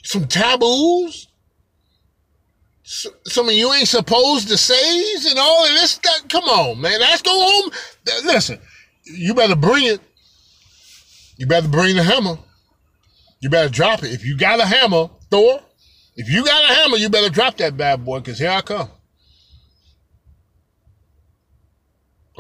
some 0.03 0.27
taboos, 0.27 1.27
some 2.83 3.47
of 3.47 3.53
you 3.53 3.71
ain't 3.73 3.87
supposed 3.87 4.47
to 4.49 4.57
say 4.57 5.13
and 5.29 5.39
all 5.39 5.65
of 5.65 5.71
this. 5.71 5.91
Stuff. 5.91 6.27
Come 6.29 6.43
on, 6.45 6.81
man, 6.81 6.99
let's 6.99 7.21
go 7.21 7.31
home. 7.31 7.71
Listen, 8.25 8.59
you 9.03 9.33
better 9.33 9.55
bring 9.55 9.85
it. 9.85 10.01
You 11.37 11.47
better 11.47 11.67
bring 11.67 11.95
the 11.95 12.03
hammer. 12.03 12.37
You 13.39 13.49
better 13.49 13.69
drop 13.69 14.03
it. 14.03 14.11
If 14.11 14.25
you 14.25 14.37
got 14.37 14.59
a 14.59 14.65
hammer, 14.65 15.09
Thor, 15.29 15.61
if 16.15 16.29
you 16.29 16.45
got 16.45 16.69
a 16.69 16.73
hammer, 16.75 16.97
you 16.97 17.09
better 17.09 17.29
drop 17.29 17.57
that 17.57 17.77
bad 17.77 18.05
boy, 18.05 18.19
because 18.19 18.37
here 18.37 18.51
I 18.51 18.61
come. 18.61 18.89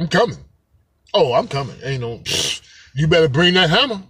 I'm 0.01 0.07
coming. 0.07 0.37
Oh, 1.13 1.33
I'm 1.33 1.47
coming. 1.47 1.75
Ain't 1.83 2.01
no, 2.01 2.23
you 2.95 3.05
better 3.05 3.29
bring 3.29 3.53
that 3.53 3.69
hammer. 3.69 4.01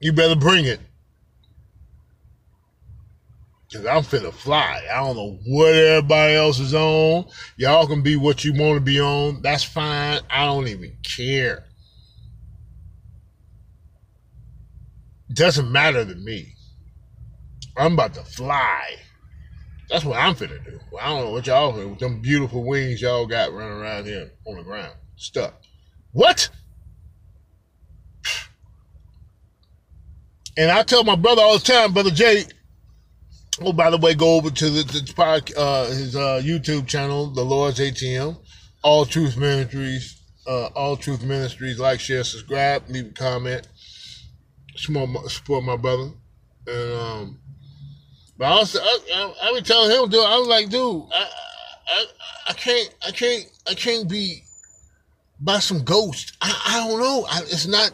You 0.00 0.12
better 0.12 0.34
bring 0.34 0.64
it. 0.64 0.80
Cause 3.72 3.86
I'm 3.86 4.02
finna 4.02 4.32
fly. 4.32 4.82
I 4.92 4.96
don't 4.96 5.14
know 5.14 5.38
what 5.46 5.72
everybody 5.72 6.34
else 6.34 6.58
is 6.58 6.74
on. 6.74 7.26
Y'all 7.56 7.86
can 7.86 8.02
be 8.02 8.16
what 8.16 8.44
you 8.44 8.54
want 8.54 8.74
to 8.74 8.80
be 8.80 9.00
on. 9.00 9.40
That's 9.42 9.62
fine. 9.62 10.18
I 10.28 10.46
don't 10.46 10.66
even 10.66 10.96
care. 11.04 11.64
Doesn't 15.32 15.70
matter 15.70 16.04
to 16.04 16.14
me. 16.16 16.54
I'm 17.76 17.92
about 17.92 18.14
to 18.14 18.24
fly. 18.24 18.96
That's 19.90 20.04
what 20.04 20.18
I'm 20.18 20.34
finna 20.34 20.62
do. 20.64 20.78
Well, 20.92 21.02
I 21.02 21.08
don't 21.08 21.24
know 21.24 21.30
what 21.30 21.46
y'all 21.46 21.72
with 21.72 21.98
them 21.98 22.20
beautiful 22.20 22.64
wings 22.64 23.00
y'all 23.00 23.26
got 23.26 23.52
running 23.52 23.78
around 23.78 24.04
here 24.04 24.30
on 24.46 24.56
the 24.56 24.62
ground. 24.62 24.94
Stuck. 25.16 25.54
What? 26.12 26.50
And 30.58 30.70
I 30.70 30.82
tell 30.82 31.04
my 31.04 31.14
brother 31.16 31.40
all 31.40 31.58
the 31.58 31.64
time, 31.64 31.92
brother 31.92 32.10
Jay. 32.10 32.44
Oh, 33.60 33.72
by 33.72 33.90
the 33.90 33.96
way, 33.96 34.14
go 34.14 34.36
over 34.36 34.50
to 34.50 34.70
the, 34.70 34.82
the 34.82 35.54
uh, 35.56 35.86
his 35.86 36.14
uh, 36.14 36.40
YouTube 36.44 36.86
channel, 36.86 37.26
The 37.28 37.44
Lord's 37.44 37.80
ATM, 37.80 38.38
All 38.82 39.04
Truth 39.04 39.36
Ministries, 39.36 40.20
uh, 40.46 40.66
All 40.66 40.96
Truth 40.96 41.24
Ministries. 41.24 41.80
Like, 41.80 41.98
share, 41.98 42.22
subscribe, 42.22 42.88
leave 42.88 43.06
a 43.06 43.10
comment, 43.10 43.66
support, 44.76 45.30
support 45.30 45.64
my 45.64 45.76
brother, 45.76 46.10
and 46.68 46.92
um, 46.92 47.40
but 48.38 48.44
I 48.44 48.54
was, 48.54 48.76
I, 48.76 49.60
telling 49.64 49.90
him, 49.90 50.08
dude, 50.08 50.24
I 50.24 50.38
was 50.38 50.46
like, 50.46 50.68
dude, 50.68 51.04
I, 51.12 51.28
I, 51.88 52.04
I 52.48 52.52
can't, 52.52 52.94
I 53.06 53.10
can't, 53.10 53.44
I 53.68 53.74
can't 53.74 54.08
be 54.08 54.42
by 55.40 55.58
some 55.58 55.82
ghost. 55.82 56.36
I, 56.40 56.62
I 56.66 56.88
don't 56.88 57.00
know. 57.00 57.26
I, 57.28 57.40
it's 57.42 57.66
not, 57.66 57.90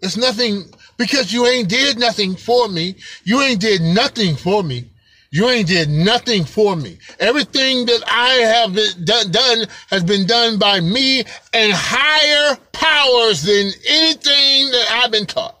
it's 0.00 0.16
nothing 0.16 0.64
because 0.96 1.32
you 1.32 1.46
ain't 1.46 1.68
did 1.68 1.98
nothing 1.98 2.36
for 2.36 2.68
me. 2.68 2.96
You 3.24 3.40
ain't 3.40 3.60
did 3.60 3.80
nothing 3.80 4.36
for 4.36 4.62
me. 4.62 4.90
You 5.30 5.48
ain't 5.48 5.66
did 5.66 5.88
nothing 5.88 6.44
for 6.44 6.76
me. 6.76 6.98
Everything 7.18 7.86
that 7.86 8.04
I 8.06 8.34
have 8.34 9.04
done, 9.04 9.32
done 9.32 9.66
has 9.90 10.04
been 10.04 10.26
done 10.26 10.58
by 10.58 10.78
me 10.78 11.24
and 11.52 11.72
higher 11.74 12.56
powers 12.72 13.42
than 13.42 13.72
anything 13.88 14.70
that 14.70 14.86
I've 14.92 15.10
been 15.10 15.26
taught. 15.26 15.53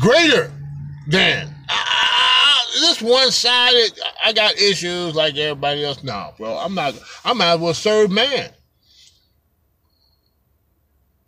Greater 0.00 0.50
than. 1.06 1.54
this 2.80 3.02
one 3.02 3.30
sided, 3.30 4.00
I 4.24 4.32
got 4.32 4.56
issues 4.56 5.14
like 5.14 5.36
everybody 5.36 5.84
else. 5.84 6.02
No, 6.02 6.32
bro, 6.38 6.56
I'm 6.56 6.74
not, 6.74 6.94
I 7.24 7.32
might 7.34 7.52
as 7.52 7.60
well 7.60 7.74
serve 7.74 8.10
man. 8.10 8.50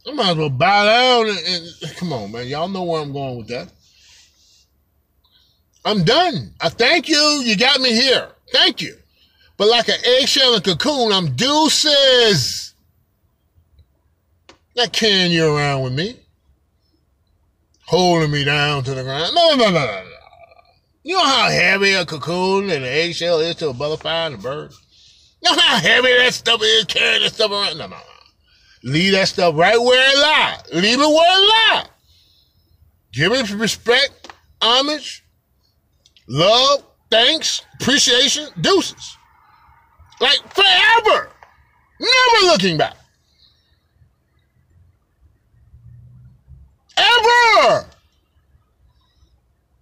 I 0.09 0.13
might 0.13 0.31
as 0.31 0.37
well 0.37 0.51
bow 0.51 0.85
down 0.85 1.29
and, 1.29 1.39
and 1.47 1.97
come 1.97 2.13
on, 2.13 2.33
man. 2.33 2.49
Y'all 2.49 2.69
know 2.69 2.83
where 2.83 3.01
I'm 3.01 3.13
going 3.13 3.39
with 3.39 3.49
that. 3.49 3.71
I'm 5.85 6.05
done. 6.05 6.53
I 6.61 6.69
thank 6.69 7.09
you. 7.09 7.43
You 7.45 7.57
got 7.57 7.81
me 7.81 7.93
here. 7.93 8.29
Thank 8.53 8.81
you. 8.81 8.97
But 9.57 9.69
like 9.69 9.89
an 9.89 9.99
eggshell 10.05 10.55
and 10.55 10.65
cocoon, 10.65 11.13
I'm 11.13 11.35
deuces. 11.37 12.75
Not 14.75 14.93
carrying 14.93 15.31
you 15.31 15.55
around 15.55 15.83
with 15.83 15.93
me 15.93 16.22
holding 17.93 18.31
me 18.31 18.43
down 18.43 18.83
to 18.83 18.95
the 18.95 19.03
ground. 19.03 19.35
No, 19.35 19.55
no, 19.55 19.67
no, 19.67 19.71
no, 19.71 19.85
no. 19.85 20.03
You 21.05 21.15
know 21.15 21.25
how 21.25 21.51
heavy 21.51 21.93
a 21.93 22.07
cocoon 22.07 22.71
and 22.71 22.85
an 22.85 22.85
eggshell 22.85 23.41
is 23.41 23.57
to 23.57 23.69
a 23.69 23.75
butterfly 23.75 24.27
and 24.27 24.37
a 24.37 24.39
bird? 24.39 24.73
You 25.43 25.51
know 25.51 25.61
how 25.61 25.77
heavy 25.77 26.09
that 26.09 26.33
stuff 26.33 26.63
is 26.63 26.87
carrying 26.87 27.23
that 27.23 27.35
stuff 27.35 27.51
around? 27.51 27.77
No, 27.77 27.87
no, 27.87 27.97
no. 27.97 28.03
Leave 28.85 29.13
that 29.13 29.29
stuff 29.29 29.55
right 29.57 29.79
where 29.79 30.11
it 30.11 30.19
lies. 30.19 30.83
Leave 30.83 31.01
it 31.01 31.07
where 31.07 31.43
it 31.43 31.75
lies. 31.75 31.89
Give 33.13 33.33
it 33.33 33.51
respect, 33.51 34.33
homage, 34.63 35.23
love, 36.29 36.85
thanks, 37.11 37.61
appreciation, 37.75 38.49
deuces. 38.63 39.19
Like 40.19 40.39
forever. 40.55 41.29
Never 42.01 42.47
looking 42.47 42.79
back. 42.79 42.97
Ever. 46.97 47.87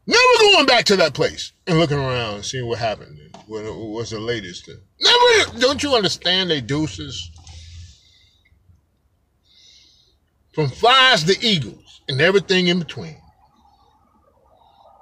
Never 0.06 0.38
going 0.40 0.66
back 0.66 0.84
to 0.86 0.96
that 0.96 1.14
place 1.14 1.52
and 1.66 1.78
looking 1.78 1.98
around 1.98 2.36
and 2.36 2.44
seeing 2.44 2.66
what 2.66 2.78
happened. 2.78 3.18
What 3.46 3.64
was 3.64 4.11
the 4.11 4.20
latest? 4.20 4.68
Never. 5.00 5.58
Don't 5.58 5.82
you 5.82 5.94
understand 5.94 6.50
they 6.50 6.61
deuces? 6.61 7.30
From 10.52 10.68
flies 10.68 11.24
to 11.24 11.36
eagles 11.44 12.00
and 12.08 12.20
everything 12.20 12.66
in 12.66 12.80
between. 12.80 13.16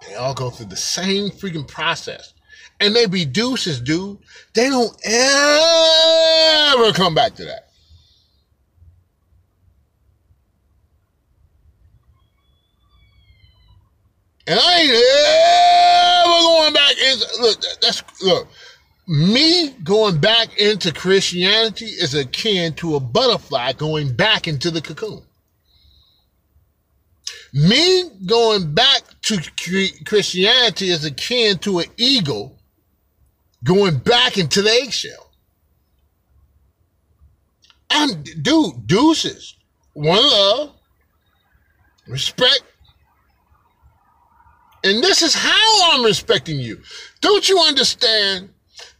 They 0.07 0.15
all 0.15 0.35
go 0.35 0.51
through 0.51 0.67
the 0.67 0.77
same 0.77 1.31
freaking 1.31 1.67
process. 1.67 2.35
And 2.81 2.95
they 2.95 3.07
be 3.07 3.25
deuces, 3.25 3.81
dude. 3.81 4.19
They 4.55 4.69
don't 4.69 4.95
ever 5.05 6.93
come 6.93 7.15
back 7.15 7.35
to 7.37 7.45
that. 7.47 7.68
And 14.49 14.59
I 14.59 14.81
ain't 14.81 14.91
ever 16.25 16.41
going 16.41 16.73
back 16.73 16.97
into 16.97 17.43
look, 17.43 17.63
that's 17.83 18.23
look. 18.23 18.49
Me 19.07 19.71
going 19.85 20.19
back 20.21 20.59
into 20.59 20.91
Christianity 20.91 21.85
is 21.85 22.15
akin 22.15 22.73
to 22.75 22.97
a 22.97 23.01
butterfly 23.01 23.73
going 23.73 24.15
back 24.15 24.49
into 24.49 24.71
the 24.71 24.81
cocoon. 24.81 25.23
Me 27.53 28.05
going 28.25 28.75
back 28.75 29.03
to 29.23 29.39
Christianity 30.07 30.89
is 30.89 31.05
akin 31.05 31.59
to 31.59 31.81
an 31.81 31.87
eagle 31.99 32.59
going 33.65 33.99
back 33.99 34.39
into 34.39 34.63
the 34.63 34.71
eggshell. 34.71 35.31
I'm 37.91 38.23
dude, 38.23 38.87
deuces. 38.87 39.57
One 39.93 40.23
love, 40.23 40.73
respect, 42.07 42.63
and 44.85 45.03
this 45.03 45.23
is 45.23 45.35
how 45.35 45.93
I'm 45.93 46.05
respecting 46.05 46.59
you. 46.59 46.81
Don't 47.21 47.49
you 47.49 47.59
understand 47.61 48.51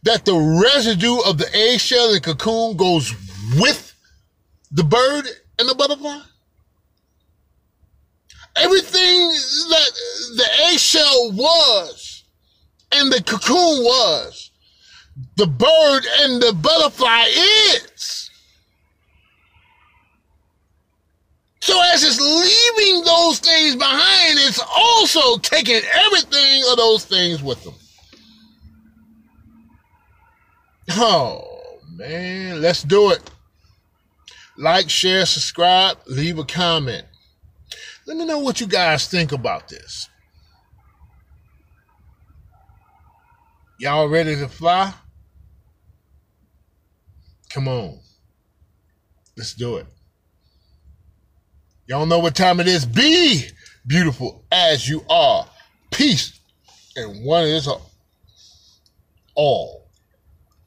that 0.03 0.25
the 0.25 0.61
residue 0.63 1.19
of 1.25 1.37
the 1.37 1.49
eggshell 1.53 2.13
and 2.13 2.23
cocoon 2.23 2.77
goes 2.77 3.13
with 3.59 3.93
the 4.71 4.83
bird 4.83 5.25
and 5.57 5.69
the 5.69 5.75
butterfly? 5.75 6.19
Everything 8.55 9.29
that 9.69 9.91
the 10.35 10.47
eggshell 10.67 11.31
was 11.31 12.23
and 12.91 13.11
the 13.11 13.23
cocoon 13.23 13.83
was, 13.83 14.51
the 15.35 15.47
bird 15.47 16.05
and 16.21 16.41
the 16.41 16.53
butterfly 16.53 17.25
is. 17.73 18.28
So 21.69 21.79
as 21.93 22.03
it's 22.03 22.19
leaving 22.19 23.03
those 23.03 23.37
things 23.37 23.75
behind, 23.75 24.39
it's 24.39 24.59
also 24.75 25.37
taking 25.37 25.79
everything 25.93 26.63
of 26.71 26.77
those 26.77 27.05
things 27.05 27.43
with 27.43 27.63
them. 27.63 27.75
Oh 30.93 31.79
man, 31.93 32.59
let's 32.59 32.81
do 32.81 33.11
it. 33.11 33.29
Like, 34.57 34.89
share, 34.89 35.27
subscribe, 35.27 35.99
leave 36.07 36.39
a 36.39 36.43
comment. 36.43 37.05
Let 38.07 38.17
me 38.17 38.25
know 38.25 38.39
what 38.39 38.59
you 38.59 38.65
guys 38.65 39.07
think 39.07 39.31
about 39.31 39.67
this. 39.67 40.09
Y'all 43.79 44.09
ready 44.09 44.35
to 44.37 44.47
fly? 44.47 44.91
Come 47.51 47.67
on. 47.67 47.99
Let's 49.37 49.53
do 49.53 49.77
it. 49.77 49.85
Y'all 51.89 52.05
know 52.05 52.19
what 52.19 52.35
time 52.35 52.59
it 52.59 52.67
is. 52.67 52.85
Be 52.85 53.47
beautiful 53.87 54.45
as 54.51 54.87
you 54.87 55.03
are. 55.09 55.47
Peace. 55.89 56.39
And 56.95 57.25
one 57.25 57.45
is 57.45 57.67
all. 59.33 59.78